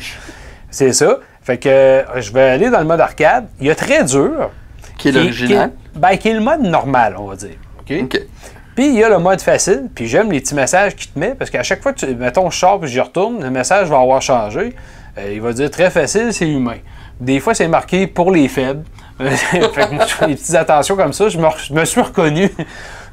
C'est 0.69 0.93
ça. 0.93 1.17
Fait 1.43 1.57
que 1.57 1.69
euh, 1.69 2.21
je 2.21 2.31
vais 2.31 2.41
aller 2.41 2.69
dans 2.69 2.79
le 2.79 2.85
mode 2.85 3.01
arcade. 3.01 3.47
Il 3.59 3.67
y 3.67 3.71
a 3.71 3.75
très 3.75 4.03
dur. 4.03 4.51
Qui 5.01 5.09
est 5.09 5.11
l'original? 5.11 5.71
Qui 5.93 5.99
ben, 5.99 6.17
qui 6.17 6.29
est 6.29 6.33
le 6.33 6.39
mode 6.41 6.61
normal, 6.61 7.15
on 7.17 7.25
va 7.25 7.35
dire. 7.35 7.55
OK? 7.79 7.93
OK. 8.03 8.21
Puis 8.75 8.85
il 8.87 8.95
y 8.95 9.03
a 9.03 9.09
le 9.09 9.19
mode 9.19 9.41
facile, 9.41 9.89
puis 9.93 10.07
j'aime 10.07 10.31
les 10.31 10.39
petits 10.39 10.55
messages 10.55 10.95
qu'il 10.95 11.11
te 11.11 11.19
met, 11.19 11.35
parce 11.35 11.49
qu'à 11.49 11.63
chaque 11.63 11.81
fois 11.81 11.91
que 11.91 11.99
tu, 12.05 12.15
mettons, 12.15 12.49
je 12.49 12.57
sors 12.57 12.79
puis 12.79 12.89
j'y 12.89 13.01
retourne, 13.01 13.43
le 13.43 13.49
message 13.49 13.89
va 13.89 13.99
avoir 13.99 14.21
changé. 14.21 14.73
Euh, 15.17 15.31
il 15.33 15.41
va 15.41 15.51
dire 15.51 15.69
très 15.69 15.89
facile, 15.89 16.33
c'est 16.33 16.47
humain. 16.49 16.77
Des 17.19 17.39
fois, 17.41 17.53
c'est 17.53 17.67
marqué 17.67 18.07
pour 18.07 18.31
les 18.31 18.47
faibles. 18.47 18.83
fait 19.19 19.89
que 19.89 19.93
moi, 19.93 20.05
je 20.07 20.13
fais 20.13 20.27
des 20.27 20.35
petites 20.35 20.55
attentions 20.55 20.95
comme 20.95 21.13
ça, 21.13 21.29
je 21.29 21.37
me, 21.37 21.47
je 21.67 21.73
me 21.73 21.83
suis 21.85 22.01
reconnu. 22.01 22.49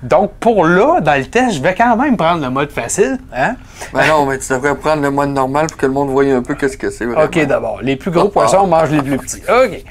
Donc, 0.02 0.32
pour 0.38 0.64
là, 0.64 1.00
dans 1.00 1.18
le 1.18 1.26
test, 1.26 1.56
je 1.56 1.62
vais 1.62 1.74
quand 1.74 1.96
même 1.96 2.16
prendre 2.16 2.42
le 2.42 2.50
mode 2.50 2.70
facile. 2.70 3.18
Hein? 3.34 3.56
Ben 3.92 4.06
non, 4.06 4.26
mais 4.26 4.38
tu 4.38 4.52
devrais 4.52 4.76
prendre 4.76 5.02
le 5.02 5.10
mode 5.10 5.30
normal 5.30 5.66
pour 5.66 5.76
que 5.76 5.86
le 5.86 5.92
monde 5.92 6.10
voie 6.10 6.24
un 6.24 6.40
peu 6.42 6.54
qu'est-ce 6.54 6.76
que 6.76 6.88
c'est. 6.88 7.04
OK, 7.04 7.46
d'abord. 7.46 7.80
Les 7.82 7.96
plus 7.96 8.12
gros 8.12 8.28
Ah. 8.28 8.32
poissons 8.32 8.66
mangent 8.68 8.92
les 8.92 9.02
plus 9.02 9.18
petits. 9.18 9.42
OK. 9.48 9.84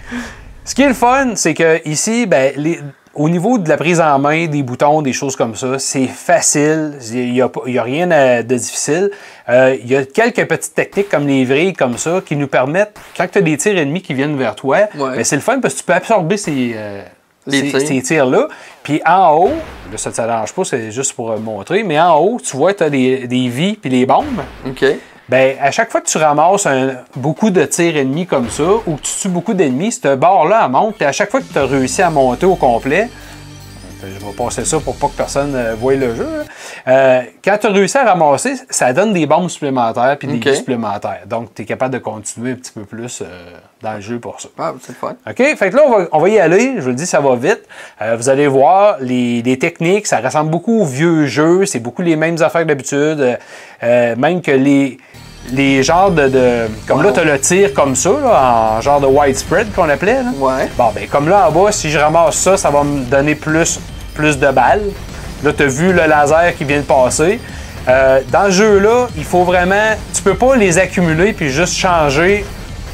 Ce 0.68 0.76
qui 0.76 0.82
est 0.82 0.88
le 0.90 0.94
fun, 0.94 1.32
c'est 1.36 1.54
que 1.54 1.88
ici, 1.88 2.26
ben, 2.26 2.52
les- 2.58 2.82
au 3.14 3.30
niveau 3.30 3.58
de 3.58 3.70
la 3.70 3.78
prise 3.78 4.02
en 4.02 4.20
main, 4.20 4.48
des 4.48 4.64
boutons, 4.64 5.02
des 5.02 5.14
choses 5.14 5.38
comme 5.38 5.56
ça, 5.56 5.80
c'est 5.80 6.08
facile. 6.08 6.92
Il 7.14 7.32
n'y 7.32 7.42
a, 7.42 7.50
rien 7.82 8.06
de 8.44 8.56
difficile. 8.56 9.10
Euh, 9.48 9.78
il 9.82 9.90
y 9.90 9.96
a 9.96 10.04
quelques 10.04 10.46
petites 10.46 10.76
techniques 10.76 11.08
comme 11.08 11.26
les 11.26 11.46
vrilles, 11.46 11.72
comme 11.72 11.98
ça, 11.98 12.22
qui 12.24 12.36
nous 12.36 12.48
permettent, 12.50 13.00
quand 13.16 13.26
tu 13.32 13.38
as 13.38 13.42
des 13.42 13.56
tirs 13.56 13.78
ennemis 13.78 14.02
qui 14.02 14.14
viennent 14.14 14.38
vers 14.38 14.56
toi, 14.56 14.80
Ouais. 14.98 15.16
ben, 15.16 15.24
c'est 15.24 15.38
le 15.38 15.42
fun 15.42 15.60
parce 15.62 15.74
que 15.76 15.80
tu 15.80 15.86
peux 15.86 15.94
absorber 15.94 16.36
ces, 16.36 16.74
euh, 16.76 17.02
ces- 17.48 17.80
ces 17.80 18.02
tirs-là. 18.02 18.50
Puis 18.84 19.02
en 19.06 19.36
haut, 19.38 19.54
là, 19.90 19.98
ça 19.98 20.10
ne 20.10 20.16
t'arrange 20.16 20.52
pas, 20.52 20.66
c'est 20.66 20.92
juste 20.92 21.14
pour 21.14 21.32
euh, 21.32 21.38
montrer, 21.38 21.84
mais 21.84 21.98
en 21.98 22.18
haut, 22.20 22.40
tu 22.44 22.58
vois, 22.58 22.74
tu 22.74 22.84
as 22.84 22.90
des, 22.90 23.26
des 23.26 23.48
vies 23.48 23.76
puis 23.82 23.90
les 23.90 24.06
bombes. 24.06 24.42
OK. 24.68 24.84
Ben, 25.30 25.58
à 25.62 25.72
chaque 25.72 25.92
fois 25.92 26.00
que 26.00 26.08
tu 26.08 26.18
ramasses 26.18 26.66
un- 26.66 26.96
beaucoup 27.16 27.50
de 27.50 27.66
tirs 27.66 27.98
ennemis 27.98 28.26
comme 28.26 28.50
ça, 28.50 28.64
ou 28.86 28.96
que 28.96 29.02
tu 29.02 29.12
tues 29.22 29.28
beaucoup 29.30 29.54
d'ennemis, 29.54 29.92
cette 29.92 30.18
barre-là, 30.18 30.68
monte, 30.70 30.96
puis 30.96 31.06
à 31.06 31.12
chaque 31.12 31.30
fois 31.32 31.42
que 31.42 31.52
tu 31.52 31.60
as 31.60 31.66
réussi 31.66 32.02
à 32.02 32.10
monter 32.10 32.46
au 32.46 32.56
complet, 32.56 33.10
je 34.02 34.26
vais 34.26 34.34
passer 34.34 34.66
ça 34.66 34.80
pour 34.80 34.96
pas 34.98 35.08
que 35.08 35.18
personne 35.18 35.52
ne 35.52 35.74
voie 35.74 35.96
le 35.96 36.16
jeu, 36.16 36.24
là. 36.24 36.44
Euh, 36.88 37.22
quand 37.44 37.58
tu 37.60 37.68
as 37.68 37.72
réussi 37.72 37.98
à 37.98 38.04
ramasser, 38.06 38.56
ça 38.70 38.94
donne 38.94 39.14
des 39.14 39.26
bombes 39.26 39.50
supplémentaires 39.50 40.16
puis 40.18 40.28
des 40.28 40.36
Ok. 40.38 40.48
vies 40.48 40.56
supplémentaires. 40.56 41.22
Donc, 41.26 41.54
tu 41.54 41.64
es 41.64 41.66
capable 41.66 41.94
de 41.94 42.00
continuer 42.00 42.52
un 42.52 42.56
petit 42.56 42.72
peu 42.72 42.84
plus 42.86 43.22
euh, 43.22 43.26
dans 43.82 43.94
le 43.94 44.02
jeu 44.02 44.20
pour 44.20 44.40
ça. 44.40 44.50
Ah, 44.58 44.74
c'est 44.82 44.94
le 44.94 44.98
fun. 44.98 45.16
OK? 45.30 45.38
Fait 45.58 45.70
que 45.70 45.76
là, 45.76 45.84
on 45.86 45.98
va, 45.98 46.08
on 46.12 46.20
va 46.20 46.30
y 46.30 46.40
aller. 46.40 46.76
Je 46.78 46.82
vous 46.82 46.90
le 46.90 46.96
dis, 46.96 47.06
ça 47.08 47.20
va 47.20 47.36
vite. 47.36 47.62
Euh, 48.02 48.16
vous 48.16 48.30
allez 48.30 48.48
voir, 48.48 48.98
les, 49.02 49.42
les 49.42 49.60
techniques, 49.60 50.08
ça 50.08 50.20
ressemble 50.20 50.50
beaucoup 50.52 50.82
aux 50.82 50.86
vieux 50.86 51.26
jeux. 51.26 51.66
C'est 51.66 51.80
beaucoup 51.80 52.02
les 52.02 52.16
mêmes 52.16 52.42
affaires 52.42 52.62
que 52.62 52.68
d'habitude. 52.68 53.20
Euh, 53.20 53.36
euh, 53.84 54.16
même 54.16 54.42
que 54.42 54.52
les, 54.52 54.98
les 55.54 55.84
genres 55.84 56.12
de... 56.12 56.28
de- 56.28 56.68
comme 56.88 57.02
là, 57.04 57.12
tu 57.12 57.24
le 57.24 57.40
tir 57.40 57.74
comme 57.74 57.96
ça, 57.96 58.10
là, 58.10 58.78
en 58.78 58.82
genre 58.82 59.00
de 59.00 59.08
widespread 59.08 59.72
qu'on 59.74 59.90
appelait. 59.90 60.24
là. 60.24 60.32
Ouais. 60.38 60.70
Bon, 60.78 60.92
ben 60.94 61.08
comme 61.08 61.30
là 61.30 61.48
en 61.48 61.52
bas, 61.52 61.72
si 61.72 61.90
je 61.90 61.98
ramasse 61.98 62.36
ça, 62.36 62.58
ça 62.58 62.70
va 62.70 62.84
me 62.84 63.04
donner 63.06 63.36
plus, 63.36 63.80
plus 64.14 64.38
de 64.38 64.50
balles. 64.52 64.84
Là, 65.44 65.54
tu 65.54 65.64
as 65.64 65.68
vu 65.68 65.94
le 65.94 66.06
laser 66.08 66.56
qui 66.58 66.64
vient 66.64 66.78
de 66.80 66.84
passer. 66.84 67.40
Euh, 67.88 68.20
dans 68.32 68.46
ce 68.48 68.52
jeu-là, 68.52 69.08
il 69.16 69.24
faut 69.24 69.44
vraiment. 69.44 69.96
Tu 70.14 70.22
peux 70.22 70.34
pas 70.36 70.56
les 70.56 70.78
accumuler 70.78 71.32
puis 71.34 71.50
juste 71.50 71.76
changer 71.78 72.44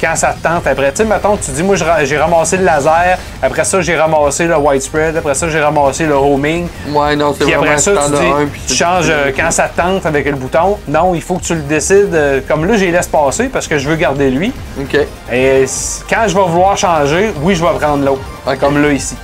quand 0.00 0.14
ça 0.16 0.34
te 0.38 0.42
tente 0.46 0.66
après. 0.66 0.90
Tu 0.92 0.98
sais, 0.98 1.04
mettons, 1.04 1.36
tu 1.36 1.50
dis, 1.50 1.62
moi, 1.62 1.76
j'ai 2.04 2.16
ramassé 2.18 2.56
le 2.56 2.64
laser, 2.64 3.18
après 3.42 3.64
ça, 3.64 3.80
j'ai 3.80 3.96
ramassé 3.96 4.46
le 4.46 4.56
widespread, 4.56 5.16
après 5.16 5.34
ça, 5.34 5.48
j'ai 5.48 5.60
ramassé 5.60 6.04
le 6.06 6.16
roaming. 6.16 6.68
Ouais, 6.90 7.16
non, 7.16 7.34
c'est 7.38 7.44
Puis 7.44 7.54
après 7.54 7.78
ça, 7.78 7.92
tu 8.06 8.12
dis, 8.12 8.26
un, 8.26 8.46
puis 8.46 8.60
tu 8.66 8.74
changes 8.74 9.06
euh, 9.10 9.30
quand 9.36 9.50
ça 9.50 9.68
te 9.68 9.80
tente 9.80 10.04
avec 10.06 10.26
le 10.26 10.36
bouton. 10.36 10.78
Non, 10.88 11.14
il 11.14 11.22
faut 11.22 11.36
que 11.36 11.42
tu 11.44 11.54
le 11.54 11.62
décides. 11.62 12.14
euh, 12.14 12.40
comme 12.46 12.64
là, 12.66 12.76
j'ai 12.76 12.90
laisse 12.90 13.06
passer 13.08 13.48
parce 13.48 13.66
que 13.66 13.78
je 13.78 13.88
veux 13.88 13.96
garder 13.96 14.30
lui. 14.30 14.52
OK. 14.80 14.96
Et 15.32 15.64
quand 16.08 16.24
je 16.28 16.34
vais 16.34 16.44
vouloir 16.46 16.76
changer, 16.76 17.32
oui, 17.42 17.54
je 17.54 17.64
vais 17.64 17.72
prendre 17.78 18.04
l'autre. 18.04 18.22
Comme 18.60 18.82
là, 18.82 18.90
ici. 18.92 19.16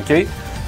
OK? 0.00 0.26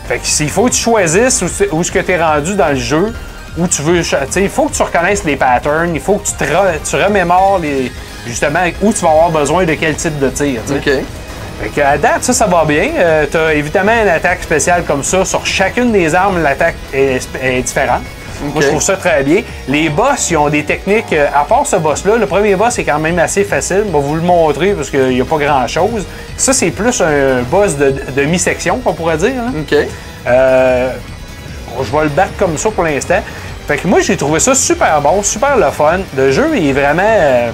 Fait 0.08 0.18
que 0.18 0.26
s'il 0.26 0.50
faut 0.50 0.66
que 0.66 0.70
tu 0.70 0.80
choisisses 0.82 1.42
où, 1.42 1.76
où 1.76 1.82
ce 1.82 1.90
que 1.90 1.98
tu 1.98 2.12
es 2.12 2.22
rendu 2.22 2.54
dans 2.54 2.68
le 2.68 2.76
jeu, 2.76 3.12
où 3.58 3.66
tu 3.66 3.82
veux. 3.82 4.02
tu 4.02 4.08
sais, 4.30 4.42
Il 4.42 4.48
faut 4.48 4.66
que 4.66 4.74
tu 4.74 4.82
reconnaisses 4.82 5.24
les 5.24 5.36
patterns, 5.36 5.94
il 5.94 6.00
faut 6.00 6.16
que 6.16 6.26
tu, 6.26 6.32
te 6.34 6.44
re- 6.44 6.78
tu 6.88 6.96
remémores 6.96 7.58
les, 7.60 7.90
justement 8.26 8.60
où 8.82 8.92
tu 8.92 9.00
vas 9.00 9.10
avoir 9.10 9.30
besoin 9.30 9.64
de 9.64 9.74
quel 9.74 9.94
type 9.94 10.18
de 10.18 10.28
tir. 10.30 10.60
OK. 10.70 10.84
Fait 10.84 11.68
que 11.74 11.80
à 11.80 11.96
date, 11.96 12.22
ça, 12.22 12.32
ça 12.34 12.46
va 12.46 12.64
bien. 12.66 12.90
tu 13.30 13.36
as 13.36 13.54
évidemment 13.54 13.92
une 14.02 14.08
attaque 14.08 14.42
spéciale 14.42 14.82
comme 14.86 15.02
ça. 15.02 15.24
Sur 15.24 15.46
chacune 15.46 15.90
des 15.92 16.14
armes, 16.14 16.42
l'attaque 16.42 16.74
est, 16.92 17.20
est 17.42 17.62
différente. 17.62 18.02
Moi, 18.52 18.60
je 18.62 18.68
trouve 18.68 18.82
ça 18.82 18.96
très 18.98 19.22
bien. 19.22 19.40
Les 19.66 19.88
boss, 19.88 20.30
ils 20.30 20.36
ont 20.36 20.50
des 20.50 20.62
techniques. 20.62 21.10
euh, 21.14 21.26
À 21.34 21.44
part 21.44 21.66
ce 21.66 21.76
boss-là, 21.76 22.16
le 22.16 22.26
premier 22.26 22.54
boss 22.54 22.78
est 22.78 22.84
quand 22.84 22.98
même 22.98 23.18
assez 23.18 23.44
facile. 23.44 23.84
Je 23.86 23.92
vais 23.92 23.98
vous 23.98 24.14
le 24.14 24.20
montrer 24.20 24.72
parce 24.74 24.90
qu'il 24.90 25.08
n'y 25.08 25.20
a 25.22 25.24
pas 25.24 25.38
grand-chose. 25.38 26.04
Ça, 26.36 26.52
c'est 26.52 26.70
plus 26.70 27.00
un 27.00 27.40
boss 27.50 27.78
de, 27.78 27.94
de 28.14 28.22
mi-section, 28.24 28.76
qu'on 28.80 28.92
pourrait 28.92 29.16
dire. 29.16 29.32
hein. 29.40 29.52
OK. 29.58 29.74
Euh, 30.26 30.90
je 31.82 31.96
vais 31.96 32.02
le 32.04 32.10
battre 32.10 32.32
comme 32.38 32.58
ça 32.58 32.70
pour 32.70 32.84
l'instant. 32.84 33.22
Fait 33.66 33.78
que 33.78 33.88
moi, 33.88 34.00
j'ai 34.00 34.18
trouvé 34.18 34.38
ça 34.38 34.54
super 34.54 35.00
bon, 35.00 35.22
super 35.22 35.56
le 35.56 35.70
fun. 35.70 36.00
Le 36.14 36.30
jeu 36.30 36.50
est 36.58 36.72
vraiment. 36.72 37.02
euh, 37.06 37.50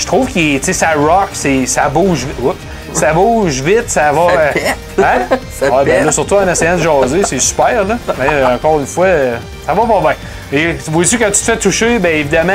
je 0.00 0.06
trouve 0.06 0.26
qu'il 0.28 0.60
ça 0.62 0.88
rock, 0.96 1.28
ça 1.66 1.88
bouge 1.88 2.24
vite. 2.24 2.36
Oups. 2.42 2.56
Ça 2.92 3.12
bouge 3.12 3.62
vite, 3.62 3.88
ça 3.88 4.10
va. 4.12 4.22
euh, 4.22 4.52
pète. 4.52 4.74
Hein? 4.98 5.36
Ça 5.52 5.66
Ah, 5.72 5.84
ben 5.84 6.04
là, 6.06 6.10
surtout 6.12 6.36
en 6.36 6.48
essayant 6.48 6.76
de 6.76 6.82
jaser, 6.82 7.22
c'est 7.24 7.38
super, 7.38 7.84
là. 7.84 7.98
Mais 8.18 8.26
euh, 8.32 8.54
encore 8.54 8.80
une 8.80 8.86
fois, 8.86 9.06
euh, 9.06 9.36
ça 9.66 9.74
va 9.74 9.82
pas 9.82 10.00
bien. 10.00 10.14
Et 10.52 10.76
aussi, 10.94 11.18
quand 11.18 11.26
tu 11.26 11.32
te 11.32 11.44
fais 11.44 11.56
toucher, 11.56 11.98
ben 11.98 12.16
évidemment, 12.16 12.52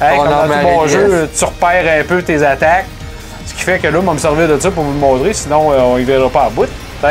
hein, 0.00 0.16
comme 0.16 0.28
dans 0.28 0.42
tout 0.44 0.62
bon 0.62 0.86
jeu, 0.86 1.28
tu 1.36 1.44
repères 1.44 2.00
un 2.00 2.04
peu 2.04 2.22
tes 2.22 2.42
attaques. 2.42 2.86
Ce 3.46 3.54
qui 3.54 3.62
fait 3.62 3.78
que 3.78 3.88
là, 3.88 3.98
on 3.98 4.02
va 4.02 4.12
me 4.12 4.18
servir 4.18 4.48
de 4.48 4.58
ça 4.58 4.70
pour 4.70 4.84
vous 4.84 4.92
le 4.92 4.98
montrer, 4.98 5.32
sinon 5.34 5.72
euh, 5.72 5.80
on 5.80 5.98
y 5.98 6.04
verra 6.04 6.28
pas 6.30 6.44
à 6.44 6.50
bout. 6.50 6.68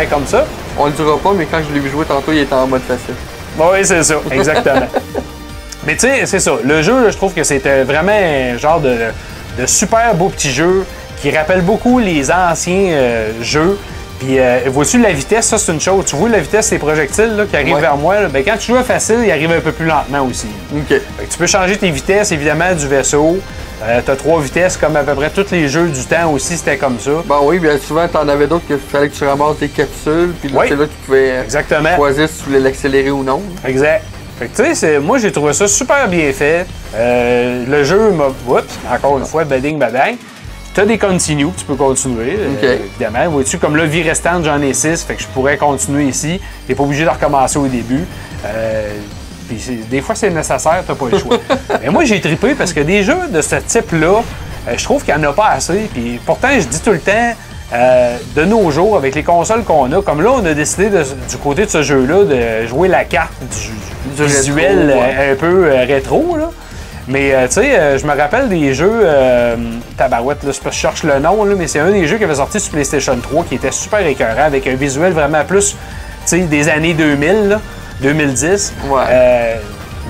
Comme 0.09 0.25
ça? 0.25 0.45
On 0.77 0.85
le 0.87 0.91
dira 0.91 1.17
pas, 1.17 1.33
mais 1.35 1.45
quand 1.45 1.59
je 1.67 1.73
l'ai 1.73 1.79
vu 1.79 1.89
jouer 1.89 2.05
tantôt, 2.05 2.31
il 2.31 2.39
était 2.39 2.53
en 2.53 2.67
mode 2.67 2.81
facile. 2.81 3.15
Oui, 3.57 3.79
c'est 3.83 4.03
ça, 4.03 4.15
exactement. 4.31 4.87
Mais 5.85 5.93
tu 5.95 6.01
sais, 6.01 6.25
c'est 6.25 6.39
ça. 6.41 6.51
Le 6.65 6.81
jeu, 6.81 7.05
là, 7.05 7.09
je 7.11 7.15
trouve 7.15 7.33
que 7.33 7.43
c'était 7.45 7.83
vraiment 7.83 8.11
un 8.11 8.57
genre 8.57 8.81
de, 8.81 8.97
de 9.57 9.65
super 9.65 10.13
beau 10.15 10.29
petit 10.29 10.51
jeu 10.51 10.85
qui 11.21 11.31
rappelle 11.35 11.61
beaucoup 11.61 11.99
les 11.99 12.29
anciens 12.31 12.89
euh, 12.91 13.31
jeux. 13.41 13.77
Puis, 14.19 14.39
euh, 14.39 14.61
vois-tu 14.67 14.99
la 14.99 15.11
vitesse, 15.11 15.45
ça 15.45 15.57
c'est 15.59 15.71
une 15.71 15.79
chose. 15.79 16.05
Tu 16.05 16.15
vois 16.15 16.29
la 16.29 16.39
vitesse 16.39 16.71
des 16.71 16.79
projectiles 16.79 17.35
là, 17.35 17.45
qui 17.45 17.55
arrivent 17.55 17.75
Ouais. 17.75 17.81
vers 17.81 17.97
moi. 17.97 18.21
là, 18.21 18.27
ben, 18.29 18.43
quand 18.43 18.57
tu 18.57 18.71
joues 18.71 18.77
à 18.77 18.83
facile, 18.83 19.17
ils 19.23 19.31
arrivent 19.31 19.51
un 19.51 19.59
peu 19.59 19.71
plus 19.71 19.85
lentement 19.85 20.25
aussi. 20.25 20.47
Ok. 20.75 20.99
Tu 21.29 21.37
peux 21.37 21.45
changer 21.45 21.77
tes 21.77 21.91
vitesses, 21.91 22.31
évidemment, 22.31 22.73
du 22.73 22.87
vaisseau. 22.87 23.37
tu 24.03 24.11
as 24.11 24.15
trois 24.15 24.41
vitesses, 24.41 24.75
comme 24.75 24.95
à 24.95 25.03
peu 25.03 25.13
près 25.13 25.29
tous 25.29 25.51
les 25.51 25.67
jeux 25.67 25.87
du 25.89 26.03
temps 26.05 26.31
aussi, 26.31 26.57
c'était 26.57 26.77
comme 26.77 26.99
ça. 26.99 27.11
Bon, 27.25 27.41
oui, 27.43 27.59
bien 27.59 27.77
souvent, 27.77 28.07
t'en 28.07 28.27
avais 28.27 28.47
d'autres 28.47 28.65
qu'il 28.65 28.79
fallait 28.79 29.09
que 29.09 29.15
tu 29.15 29.23
ramasses 29.23 29.59
des 29.59 29.67
capsules, 29.69 30.33
puis 30.41 30.49
là, 30.51 30.59
Oui. 30.61 30.65
c'est 30.67 30.75
là 30.75 30.85
que 30.85 30.89
tu 30.91 31.05
pouvais 31.05 31.31
euh, 31.33 31.43
Exactement. 31.43 31.95
choisir 31.95 32.27
si 32.27 32.37
tu 32.39 32.45
voulais 32.45 32.59
l'accélérer 32.59 33.11
ou 33.11 33.23
non. 33.23 33.39
Exact. 33.67 34.03
Fait 34.37 34.47
que 34.47 34.63
tu 34.63 34.75
sais, 34.75 34.99
moi 34.99 35.17
j'ai 35.17 35.31
trouvé 35.31 35.53
ça 35.53 35.67
super 35.67 36.07
bien 36.07 36.31
fait. 36.31 36.65
Euh, 36.95 37.65
le 37.67 37.83
jeu 37.83 38.11
m'a. 38.11 38.27
Oups, 38.47 38.79
encore 38.91 39.17
une 39.17 39.25
fois, 39.25 39.43
bading 39.43 39.79
badang. 39.79 40.15
T'as 40.75 40.85
des 40.85 40.99
continues, 40.99 41.47
tu 41.57 41.65
peux 41.65 41.75
continuer, 41.75 42.37
euh, 42.37 42.77
évidemment. 42.85 43.31
Vois-tu, 43.31 43.57
comme 43.57 43.75
là, 43.75 43.85
vie 43.85 44.03
restante, 44.03 44.45
j'en 44.45 44.61
ai 44.61 44.73
6, 44.73 45.05
fait 45.05 45.15
que 45.15 45.23
je 45.23 45.27
pourrais 45.27 45.57
continuer 45.57 46.05
ici. 46.05 46.39
T'es 46.67 46.75
pas 46.75 46.83
obligé 46.83 47.03
de 47.03 47.09
recommencer 47.09 47.57
au 47.57 47.67
début. 47.67 48.05
Euh, 48.45 48.93
puis 49.47 49.57
des 49.89 50.01
fois, 50.01 50.13
c'est 50.13 50.29
nécessaire, 50.29 50.83
t'as 50.85 50.93
pas 50.93 51.07
le 51.11 51.17
choix. 51.17 51.39
Mais 51.81 51.89
moi, 51.89 52.05
j'ai 52.05 52.21
trippé 52.21 52.53
parce 52.53 52.73
que 52.73 52.81
des 52.81 53.01
jeux 53.01 53.27
de 53.31 53.41
ce 53.41 53.55
type-là, 53.55 54.21
je 54.75 54.83
trouve 54.83 55.03
qu'il 55.03 55.15
n'y 55.15 55.25
en 55.25 55.29
a 55.31 55.33
pas 55.33 55.47
assez. 55.47 55.89
Puis 55.91 56.19
pourtant, 56.23 56.49
je 56.53 56.67
dis 56.67 56.79
tout 56.79 56.91
le 56.91 56.99
temps, 56.99 57.33
euh, 57.73 58.17
de 58.35 58.45
nos 58.45 58.71
jours, 58.71 58.95
avec 58.97 59.13
les 59.15 59.23
consoles 59.23 59.63
qu'on 59.63 59.91
a, 59.91 60.01
comme 60.01 60.21
là, 60.21 60.31
on 60.33 60.45
a 60.45 60.53
décidé 60.53 60.89
de- 60.89 61.03
du 61.03 61.37
côté 61.43 61.65
de 61.65 61.69
ce 61.69 61.81
jeu-là 61.83 62.23
de 62.23 62.65
jouer 62.67 62.87
la 62.87 63.03
carte 63.03 63.33
du, 63.41 64.23
Du 64.23 64.25
visuel 64.29 64.87
rétro, 64.91 65.01
ouais. 65.01 65.15
euh, 65.19 65.33
un 65.33 65.35
peu 65.35 65.65
euh, 65.65 65.85
rétro. 65.85 66.37
Là. 66.37 66.49
Mais 67.09 67.33
euh, 67.33 67.47
tu 67.47 67.53
sais, 67.55 67.77
euh, 67.79 67.97
je 67.97 68.05
me 68.05 68.15
rappelle 68.15 68.49
des 68.49 68.73
jeux 68.73 69.01
euh, 69.03 69.55
Tabarouette, 69.97 70.43
là, 70.43 70.51
c'est 70.53 70.61
parce 70.63 70.75
que 70.75 70.77
je 70.77 70.81
cherche 70.81 71.03
le 71.03 71.19
nom, 71.19 71.43
là, 71.45 71.55
mais 71.57 71.67
c'est 71.67 71.79
un 71.79 71.91
des 71.91 72.05
jeux 72.07 72.17
qui 72.17 72.23
avait 72.23 72.35
sorti 72.35 72.59
sur 72.59 72.71
PlayStation 72.71 73.15
3 73.21 73.45
qui 73.45 73.55
était 73.55 73.71
super 73.71 74.05
écœurant 74.05 74.43
avec 74.45 74.65
un 74.67 74.75
visuel 74.75 75.13
vraiment 75.13 75.43
plus 75.45 75.71
tu 75.71 75.77
sais, 76.25 76.39
des 76.39 76.67
années 76.69 76.93
2000, 76.93 77.49
là, 77.49 77.61
2010. 78.01 78.73
Ouais. 78.89 79.01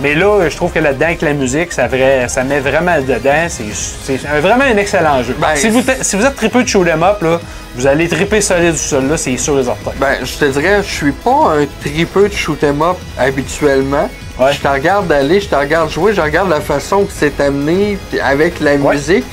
Mais 0.02 0.14
là, 0.14 0.48
je 0.50 0.56
trouve 0.56 0.72
que 0.72 0.80
là-dedans, 0.80 1.08
avec 1.08 1.22
la 1.22 1.34
musique, 1.34 1.74
ça, 1.74 1.88
vrai- 1.88 2.28
ça 2.28 2.44
met 2.44 2.60
vraiment 2.60 2.98
dedans. 3.02 3.48
C'est 3.50 4.18
vraiment 4.42 4.64
un 4.66 4.78
excellent 4.78 5.24
jeu. 5.24 5.36
Ben, 5.40 5.56
si, 5.56 5.70
vous, 5.70 5.80
êtes- 5.80 6.04
si 6.04 6.16
vous 6.16 6.26
êtes 6.26 6.36
tripeux 6.36 6.64
de 6.64 6.68
shoot 6.68 6.88
'em 6.88 7.02
up, 7.04 7.22
là, 7.22 7.40
vous 7.76 7.88
allez 7.88 8.08
triper 8.08 8.42
solide 8.42 8.76
sur 8.76 8.98
celui-là, 8.98 9.18
c'est 9.18 9.38
sûr 9.38 9.60
et 9.60 9.64
certain. 9.64 9.92
Ben, 10.00 10.18
je 10.24 10.34
te 10.38 10.46
dirais, 10.46 10.82
je 10.84 10.92
suis 10.94 11.12
pas 11.12 11.54
un 11.60 11.66
tripeux 11.84 12.30
de 12.30 12.34
shoot'em 12.34 12.82
up 12.82 12.98
habituellement. 13.18 14.10
Ouais. 14.40 14.54
Je 14.54 14.60
te 14.60 14.68
regarde 14.68 15.12
aller, 15.12 15.42
je 15.42 15.48
te 15.48 15.56
regarde 15.56 15.90
jouer, 15.90 16.14
je 16.14 16.22
regarde 16.22 16.50
la 16.50 16.62
façon 16.62 17.06
que 17.06 17.12
c'est 17.16 17.40
amené 17.42 17.98
avec 18.24 18.60
la 18.60 18.76
Ouais. 18.76 18.94
musique. 18.96 19.26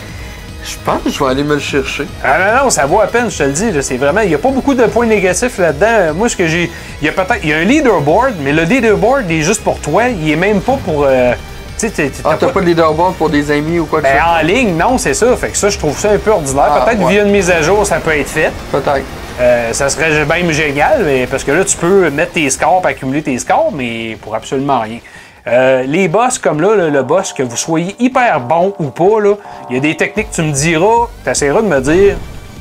Je 0.64 0.76
pense 0.84 1.02
que 1.02 1.10
je 1.10 1.22
vais 1.22 1.30
aller 1.30 1.44
me 1.44 1.54
le 1.54 1.60
chercher. 1.60 2.06
Ah 2.24 2.38
non, 2.56 2.64
non, 2.64 2.70
ça 2.70 2.86
vaut 2.86 3.00
à 3.00 3.06
peine, 3.06 3.30
je 3.30 3.36
te 3.38 3.42
le 3.42 3.52
dis. 3.52 3.70
C'est 3.82 3.96
vraiment. 3.98 4.22
Il 4.22 4.28
n'y 4.28 4.34
a 4.34 4.38
pas 4.38 4.50
beaucoup 4.50 4.74
de 4.74 4.84
points 4.84 5.06
négatifs 5.06 5.58
là-dedans. 5.58 6.14
Moi, 6.14 6.28
ce 6.28 6.36
que 6.36 6.46
j'ai. 6.46 6.70
Il 7.02 7.06
y 7.06 7.08
a 7.08 7.12
peut-être. 7.12 7.40
Il 7.42 7.50
y 7.50 7.52
a 7.52 7.58
un 7.58 7.64
leaderboard, 7.64 8.34
mais 8.40 8.52
le 8.52 8.62
leaderboard 8.62 9.24
il 9.28 9.40
est 9.40 9.42
juste 9.42 9.62
pour 9.62 9.78
toi. 9.80 10.04
Il 10.08 10.30
est 10.30 10.36
même 10.36 10.60
pas 10.60 10.78
pour. 10.84 11.04
euh, 11.06 11.32
tu 11.78 11.88
sais, 11.90 12.10
Ah, 12.24 12.36
t'as 12.38 12.48
pas 12.48 12.60
de 12.60 12.66
leaderboard 12.66 13.14
pour 13.16 13.28
des 13.28 13.50
amis 13.50 13.78
ou 13.80 13.84
quoi 13.86 13.98
que 13.98 14.04
Ben, 14.04 14.12
ce 14.14 14.18
soit? 14.22 14.38
en 14.40 14.46
ligne, 14.46 14.76
non, 14.76 14.96
c'est 14.96 15.12
ça. 15.12 15.36
Fait 15.36 15.48
que 15.48 15.56
ça, 15.56 15.68
je 15.68 15.76
trouve 15.78 15.98
ça 15.98 16.10
un 16.12 16.18
peu 16.18 16.30
ordinaire. 16.30 16.68
Ah, 16.70 16.84
Peut-être 16.86 17.02
ouais. 17.04 17.12
via 17.12 17.24
une 17.24 17.30
mise 17.32 17.50
à 17.50 17.60
jour, 17.62 17.84
ça 17.84 17.96
peut 17.96 18.16
être 18.16 18.28
fait. 18.28 18.52
Peut-être. 18.70 19.02
Euh, 19.40 19.72
ça 19.72 19.88
serait 19.88 20.24
même 20.24 20.52
génial, 20.52 21.02
mais 21.04 21.26
parce 21.26 21.42
que 21.42 21.50
là, 21.50 21.64
tu 21.64 21.76
peux 21.76 22.08
mettre 22.10 22.32
tes 22.32 22.48
scores, 22.48 22.80
accumuler 22.86 23.20
tes 23.22 23.36
scores, 23.40 23.72
mais 23.74 24.16
pour 24.22 24.34
absolument 24.36 24.78
rien. 24.80 24.98
Euh, 25.46 25.82
les 25.82 26.08
boss 26.08 26.38
comme 26.38 26.60
là, 26.60 26.74
là, 26.74 26.88
le 26.88 27.02
boss, 27.02 27.32
que 27.32 27.42
vous 27.42 27.56
soyez 27.56 27.94
hyper 27.98 28.40
bon 28.40 28.74
ou 28.78 28.90
pas, 28.90 29.20
là, 29.20 29.34
il 29.68 29.76
y 29.76 29.78
a 29.78 29.80
des 29.80 29.94
techniques 29.96 30.30
que 30.30 30.36
tu 30.36 30.42
me 30.42 30.52
diras, 30.52 31.08
tu 31.22 31.30
essaieras 31.30 31.60
de 31.60 31.66
me 31.66 31.80
dire 31.80 32.16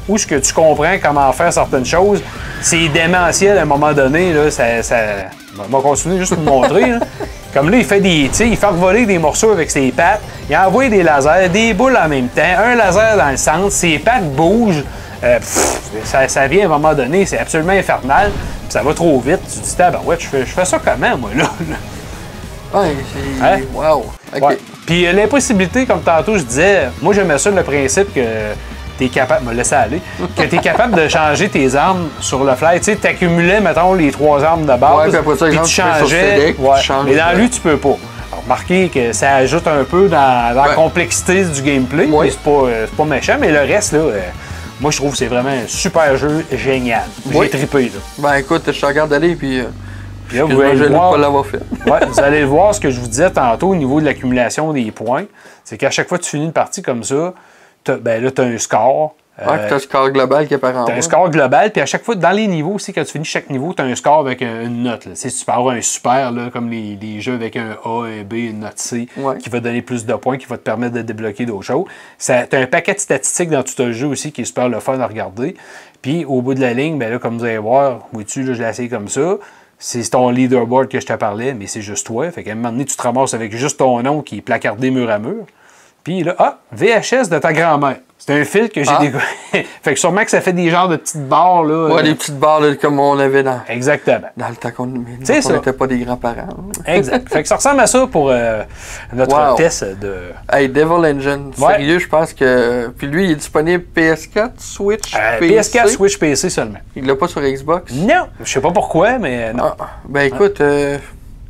où 0.07 0.15
est-ce 0.17 0.27
que 0.27 0.35
tu 0.35 0.53
comprends 0.53 0.97
comment 1.01 1.31
faire 1.31 1.53
certaines 1.53 1.85
choses. 1.85 2.21
C'est 2.61 2.89
démentiel 2.89 3.57
à 3.57 3.61
un 3.61 3.65
moment 3.65 3.93
donné, 3.93 4.33
là, 4.33 4.51
ça, 4.51 4.83
ça... 4.83 4.97
On 5.57 5.77
va 5.77 5.81
continuer 5.81 6.17
juste 6.17 6.35
pour 6.35 6.43
montrer. 6.43 6.89
là. 6.89 6.99
Comme 7.53 7.69
là, 7.69 7.77
il 7.77 7.85
fait 7.85 8.01
des. 8.01 8.27
Tu 8.29 8.33
sais, 8.33 8.49
il 8.49 8.57
fait 8.57 8.71
voler 8.71 9.05
des 9.05 9.19
morceaux 9.19 9.51
avec 9.51 9.69
ses 9.69 9.91
pattes. 9.91 10.21
Il 10.49 10.57
envoie 10.57 10.89
des 10.89 11.03
lasers, 11.03 11.49
des 11.49 11.75
boules 11.75 11.95
en 11.95 12.09
même 12.09 12.27
temps, 12.29 12.41
un 12.41 12.73
laser 12.73 13.15
dans 13.15 13.29
le 13.29 13.37
centre, 13.37 13.71
ses 13.71 13.99
pattes 13.99 14.33
bougent. 14.33 14.83
Euh, 15.23 15.37
pff, 15.37 15.79
ça, 16.03 16.27
ça 16.27 16.47
vient 16.47 16.63
à 16.63 16.65
un 16.65 16.69
moment 16.69 16.95
donné, 16.95 17.27
c'est 17.27 17.37
absolument 17.37 17.73
infernal. 17.73 18.31
Puis 18.63 18.71
ça 18.71 18.81
va 18.81 18.95
trop 18.95 19.19
vite. 19.19 19.41
Tu 19.47 19.59
te 19.59 19.65
dis, 19.65 19.75
ben 19.77 19.99
ouais, 20.03 20.15
je 20.17 20.25
fais, 20.25 20.39
je 20.39 20.51
fais 20.51 20.65
ça 20.65 20.79
comment, 20.83 21.15
moi, 21.15 21.29
là? 21.37 21.51
Ouais, 22.73 22.95
c'est. 23.13 23.45
Hein? 23.45 23.59
Wow. 23.73 24.05
Ouais. 24.41 24.57
Puis 24.85 25.05
euh, 25.05 25.13
l'impossibilité, 25.13 25.85
comme 25.85 26.01
tantôt 26.01 26.37
je 26.37 26.43
disais, 26.43 26.89
moi 27.01 27.13
j'aimais 27.13 27.37
ça 27.37 27.51
le 27.51 27.63
principe 27.63 28.13
que 28.13 28.21
tu 28.97 29.05
es 29.05 29.07
capable, 29.09 29.45
me 29.45 29.53
laisser 29.53 29.75
aller, 29.75 30.01
que 30.35 30.43
tu 30.43 30.55
es 30.55 30.59
capable 30.59 30.95
de 30.95 31.07
changer 31.07 31.49
tes 31.49 31.75
armes 31.75 32.09
sur 32.19 32.43
le 32.43 32.55
fly. 32.55 32.79
Tu 32.79 32.85
sais, 32.85 32.95
t'accumulais, 32.95 33.59
mettons, 33.61 33.93
les 33.93 34.11
trois 34.11 34.43
armes 34.43 34.63
de 34.65 34.75
base. 34.75 34.97
Ouais, 34.97 35.09
puis 35.09 35.17
après 35.17 35.35
ça, 35.37 35.45
puis 35.45 35.55
exemple, 35.57 35.67
tu 35.67 35.73
changeais. 35.73 36.37
select, 36.37 36.59
ouais. 36.59 36.79
tu 36.79 36.83
changes 36.85 37.05
Mais 37.05 37.15
dans 37.15 37.37
lui, 37.37 37.49
tu 37.49 37.59
peux 37.61 37.77
pas. 37.77 37.95
Alors, 38.31 38.43
remarquez 38.43 38.89
que 38.89 39.13
ça 39.13 39.35
ajoute 39.35 39.67
un 39.67 39.83
peu 39.83 40.07
dans, 40.09 40.55
dans 40.55 40.65
la 40.65 40.73
complexité 40.73 41.43
du 41.45 41.61
gameplay. 41.61 42.07
Mais 42.07 42.29
C'est 42.31 42.39
pas, 42.39 42.49
euh, 42.65 42.87
pas 42.97 43.05
méchant, 43.05 43.37
mais 43.39 43.51
le 43.51 43.59
reste, 43.59 43.93
là, 43.93 43.99
euh, 43.99 44.19
moi 44.81 44.91
je 44.91 44.97
trouve 44.97 45.11
que 45.11 45.17
c'est 45.17 45.27
vraiment 45.27 45.49
un 45.49 45.67
super 45.67 46.17
jeu 46.17 46.43
génial. 46.51 47.03
J'ai 47.31 47.49
trippé, 47.49 47.83
là. 47.83 47.99
Ben 48.17 48.33
écoute, 48.35 48.63
je 48.67 48.79
te 48.79 48.85
regarde 48.85 49.13
aller, 49.13 49.35
puis. 49.35 49.63
Euh, 50.41 50.47
là, 50.47 50.53
vous 50.55 50.61
allez 50.61 50.87
voir. 50.87 51.11
pas 51.11 51.17
l'avoir 51.17 51.45
fait. 51.45 51.59
Ouais, 51.89 52.05
vous 52.07 52.19
allez 52.19 52.39
le 52.41 52.45
voir 52.45 52.73
ce 52.73 52.79
que 52.79 52.89
je 52.89 52.99
vous 52.99 53.07
disais 53.07 53.29
tantôt 53.29 53.69
au 53.69 53.75
niveau 53.75 53.99
de 53.99 54.05
l'accumulation 54.05 54.71
des 54.73 54.91
points. 54.91 55.25
C'est 55.63 55.77
qu'à 55.77 55.91
chaque 55.91 56.07
fois 56.07 56.17
que 56.17 56.23
tu 56.23 56.29
finis 56.31 56.45
une 56.45 56.53
partie 56.53 56.81
comme 56.81 57.03
ça, 57.03 57.33
ben 57.85 58.23
là, 58.23 58.31
tu 58.31 58.41
as 58.41 58.45
un 58.45 58.57
score. 58.57 59.15
Euh, 59.41 59.45
puis 59.47 59.59
t'as 59.67 59.73
le 59.73 59.79
score 59.79 60.09
global 60.11 60.47
qui 60.47 60.53
apparaît 60.53 60.77
en 60.77 60.85
bas. 60.85 60.93
un 60.93 61.01
score 61.01 61.27
global, 61.31 61.71
puis 61.71 61.81
à 61.81 61.87
chaque 61.87 62.03
fois, 62.03 62.13
dans 62.13 62.29
les 62.29 62.45
niveaux 62.45 62.73
aussi, 62.73 62.93
quand 62.93 63.03
tu 63.03 63.13
finis 63.13 63.25
chaque 63.25 63.49
niveau, 63.49 63.73
tu 63.73 63.81
as 63.81 63.85
un 63.85 63.95
score 63.95 64.19
avec 64.19 64.43
un- 64.43 64.61
une 64.65 64.83
note. 64.83 65.05
Là. 65.05 65.13
Tu 65.13 65.17
sais, 65.27 65.31
tu 65.31 65.43
peux 65.43 65.51
avoir 65.51 65.73
un 65.75 65.81
super, 65.81 66.31
là, 66.31 66.49
comme 66.53 66.69
les, 66.69 66.95
les 67.01 67.19
jeux 67.19 67.33
avec 67.33 67.55
un 67.57 67.71
A, 67.83 68.03
un 68.05 68.23
B, 68.23 68.33
une 68.33 68.59
note 68.59 68.77
C, 68.77 69.07
Ouais. 69.17 69.39
qui 69.39 69.49
va 69.49 69.59
donner 69.59 69.81
plus 69.81 70.05
de 70.05 70.13
points, 70.13 70.37
qui 70.37 70.45
va 70.45 70.57
te 70.57 70.61
permettre 70.61 70.93
de 70.93 71.01
débloquer 71.01 71.47
d'autres 71.47 71.63
choses. 71.63 71.85
Tu 72.23 72.31
as 72.31 72.47
un 72.53 72.67
paquet 72.67 72.93
de 72.93 72.99
statistiques 72.99 73.49
dans 73.49 73.63
tout 73.63 73.73
le 73.79 73.91
jeu 73.91 74.05
aussi 74.07 74.31
qui 74.31 74.41
est 74.41 74.45
super 74.45 74.69
le 74.69 74.79
fun 74.79 74.99
à 74.99 75.07
regarder. 75.07 75.55
Puis 76.03 76.25
au 76.25 76.43
bout 76.43 76.53
de 76.53 76.61
la 76.61 76.73
ligne, 76.75 76.99
ben 76.99 77.11
là, 77.11 77.17
comme 77.17 77.39
vous 77.39 77.45
allez 77.45 77.57
voir, 77.57 78.01
vois-tu, 78.13 78.43
là, 78.43 78.53
je 78.53 78.61
l'ai 78.61 78.69
essayé 78.69 78.87
comme 78.87 79.07
ça. 79.07 79.37
C'est 79.85 80.09
ton 80.09 80.29
leaderboard 80.29 80.87
que 80.87 81.01
je 81.01 81.05
te 81.05 81.11
parlais, 81.11 81.53
mais 81.53 81.67
c'est 81.67 81.81
juste 81.81 82.07
toi. 82.07 82.31
Fait 82.31 82.41
qu'à 82.41 82.53
un 82.53 82.55
moment 82.55 82.71
donné, 82.71 82.85
tu 82.85 82.95
te 82.95 83.01
ramasses 83.01 83.33
avec 83.33 83.53
juste 83.53 83.79
ton 83.79 84.01
nom 84.01 84.21
qui 84.21 84.37
est 84.37 84.41
placardé 84.41 84.91
mur 84.91 85.09
à 85.09 85.19
mur. 85.19 85.45
Puis 86.05 86.23
là, 86.23 86.35
ah, 86.39 86.59
VHS 86.71 87.27
de 87.29 87.37
ta 87.37 87.51
grand-mère. 87.51 87.97
C'est 88.25 88.39
un 88.39 88.45
fil 88.45 88.69
que 88.69 88.81
j'ai 88.81 88.89
Ah. 88.89 88.99
découvert. 89.01 89.25
fait 89.81 89.93
que 89.93 89.99
sûrement 89.99 90.23
que 90.23 90.31
ça 90.31 90.39
fait 90.39 90.53
des 90.53 90.69
genres 90.69 90.87
de 90.87 90.95
petites 90.95 91.27
barres, 91.27 91.63
là. 91.65 91.87
Ouais, 91.93 91.99
euh, 91.99 92.03
des 92.03 92.15
petites 92.15 92.39
barres 92.39 92.61
là, 92.61 92.73
comme 92.75 92.97
on 92.97 93.19
avait 93.19 93.43
dans, 93.43 93.59
Exactement. 93.67 94.27
dans 94.37 94.47
le 94.47 94.55
temps 94.55 94.71
qu'on 94.71 94.85
n'était 94.85 95.73
pas 95.73 95.87
des 95.87 95.97
grands-parents. 95.99 96.47
Exact. 96.85 97.27
fait 97.27 97.41
que 97.41 97.49
ça 97.49 97.57
ressemble 97.57 97.81
à 97.81 97.87
ça 97.87 98.07
pour 98.07 98.29
euh, 98.29 98.63
notre 99.11 99.35
Wow. 99.51 99.55
test 99.57 99.83
de. 99.99 100.15
Hey, 100.49 100.69
Devil 100.69 101.05
Engine, 101.05 101.51
Ouais. 101.57 101.73
sérieux, 101.73 101.99
je 101.99 102.07
pense 102.07 102.31
que. 102.31 102.87
Puis 102.97 103.07
lui, 103.07 103.25
il 103.25 103.31
est 103.31 103.35
disponible 103.35 103.83
PS4, 103.93 104.51
Switch, 104.57 105.13
Euh, 105.15 105.39
PC. 105.39 105.55
PS4, 105.79 105.87
Switch, 105.89 106.17
PC 106.17 106.49
seulement. 106.49 106.79
Il 106.95 107.05
l'a 107.05 107.17
pas 107.17 107.27
sur 107.27 107.41
Xbox? 107.41 107.91
Non, 107.93 108.27
je 108.41 108.49
sais 108.49 108.61
pas 108.61 108.71
pourquoi, 108.71 109.17
mais 109.17 109.51
non. 109.51 109.73
Ah, 109.77 109.85
ben 110.07 110.21
écoute, 110.21 110.61
euh, 110.61 110.97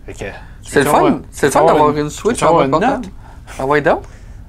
que, 0.08 0.26
c'est 0.68 0.80
le 0.80 0.86
fun. 0.88 1.22
C'est 1.30 1.46
le 1.48 1.52
fun 1.52 1.60
avoir 1.60 1.76
d'avoir 1.76 1.98
une 1.98 2.10
Switch 2.10 2.42
en 2.42 2.54
mode 2.56 2.72
portable. 2.72 3.06
Ah 3.60 3.66
ouais, 3.68 3.80
donc? 3.82 4.02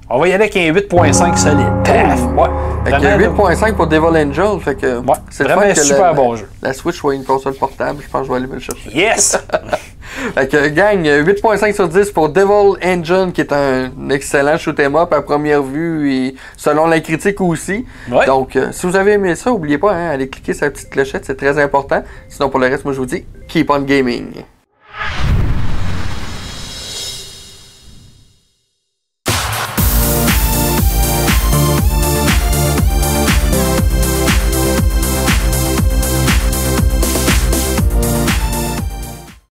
On 0.07 0.19
va 0.19 0.27
y 0.27 0.33
aller 0.33 0.43
avec 0.43 0.55
un 0.55 0.71
8.5 0.71 1.35
solide. 1.35 1.65
Paf! 1.83 2.21
Ouais. 2.37 2.49
Fait 2.85 2.91
que 2.91 2.97
Vraiment, 3.01 3.47
là, 3.47 3.55
8.5 3.55 3.73
pour 3.73 3.87
Devil 3.87 4.05
Angel, 4.05 4.59
fait 4.61 4.75
que 4.75 4.99
Ouais, 4.99 5.15
c'est 5.31 5.43
le 5.43 5.49
vraiment 5.49 5.61
fun 5.63 5.69
un 5.69 5.73
que 5.73 5.81
super 5.81 6.03
la, 6.03 6.13
bon 6.13 6.35
jeu. 6.35 6.47
la 6.61 6.73
Switch 6.73 6.97
soit 6.97 7.15
une 7.15 7.23
console 7.23 7.55
portable, 7.55 8.03
je 8.03 8.09
pense 8.09 8.21
que 8.21 8.27
je 8.27 8.31
vais 8.31 8.37
aller 8.37 8.47
me 8.47 8.53
le 8.53 8.59
chercher. 8.59 8.91
Yes! 8.93 9.37
Fait 10.35 10.47
que 10.47 10.67
gang, 10.69 11.03
8.5 11.03 11.73
sur 11.73 11.89
10 11.89 12.11
pour 12.11 12.29
Devil 12.29 12.77
Engine, 12.83 13.31
qui 13.33 13.41
est 13.41 13.51
un 13.51 13.89
excellent 14.11 14.57
shoot'em 14.57 14.95
up 14.95 15.11
à 15.11 15.21
première 15.23 15.63
vue 15.63 16.13
et 16.13 16.35
selon 16.55 16.85
la 16.85 16.99
critique 16.99 17.41
aussi. 17.41 17.85
Ouais. 18.09 18.25
Donc, 18.27 18.55
euh, 18.55 18.71
si 18.71 18.85
vous 18.85 18.95
avez 18.95 19.13
aimé 19.13 19.35
ça, 19.35 19.49
n'oubliez 19.49 19.79
pas, 19.79 19.91
hein, 19.93 20.11
allez 20.11 20.29
cliquer 20.29 20.53
sur 20.53 20.65
la 20.65 20.71
petite 20.71 20.91
clochette, 20.91 21.25
c'est 21.25 21.35
très 21.35 21.59
important. 21.61 22.03
Sinon, 22.29 22.49
pour 22.49 22.59
le 22.59 22.67
reste, 22.67 22.85
moi 22.85 22.93
je 22.93 22.99
vous 22.99 23.05
dis, 23.07 23.25
keep 23.47 23.69
on 23.71 23.79
gaming. 23.79 24.43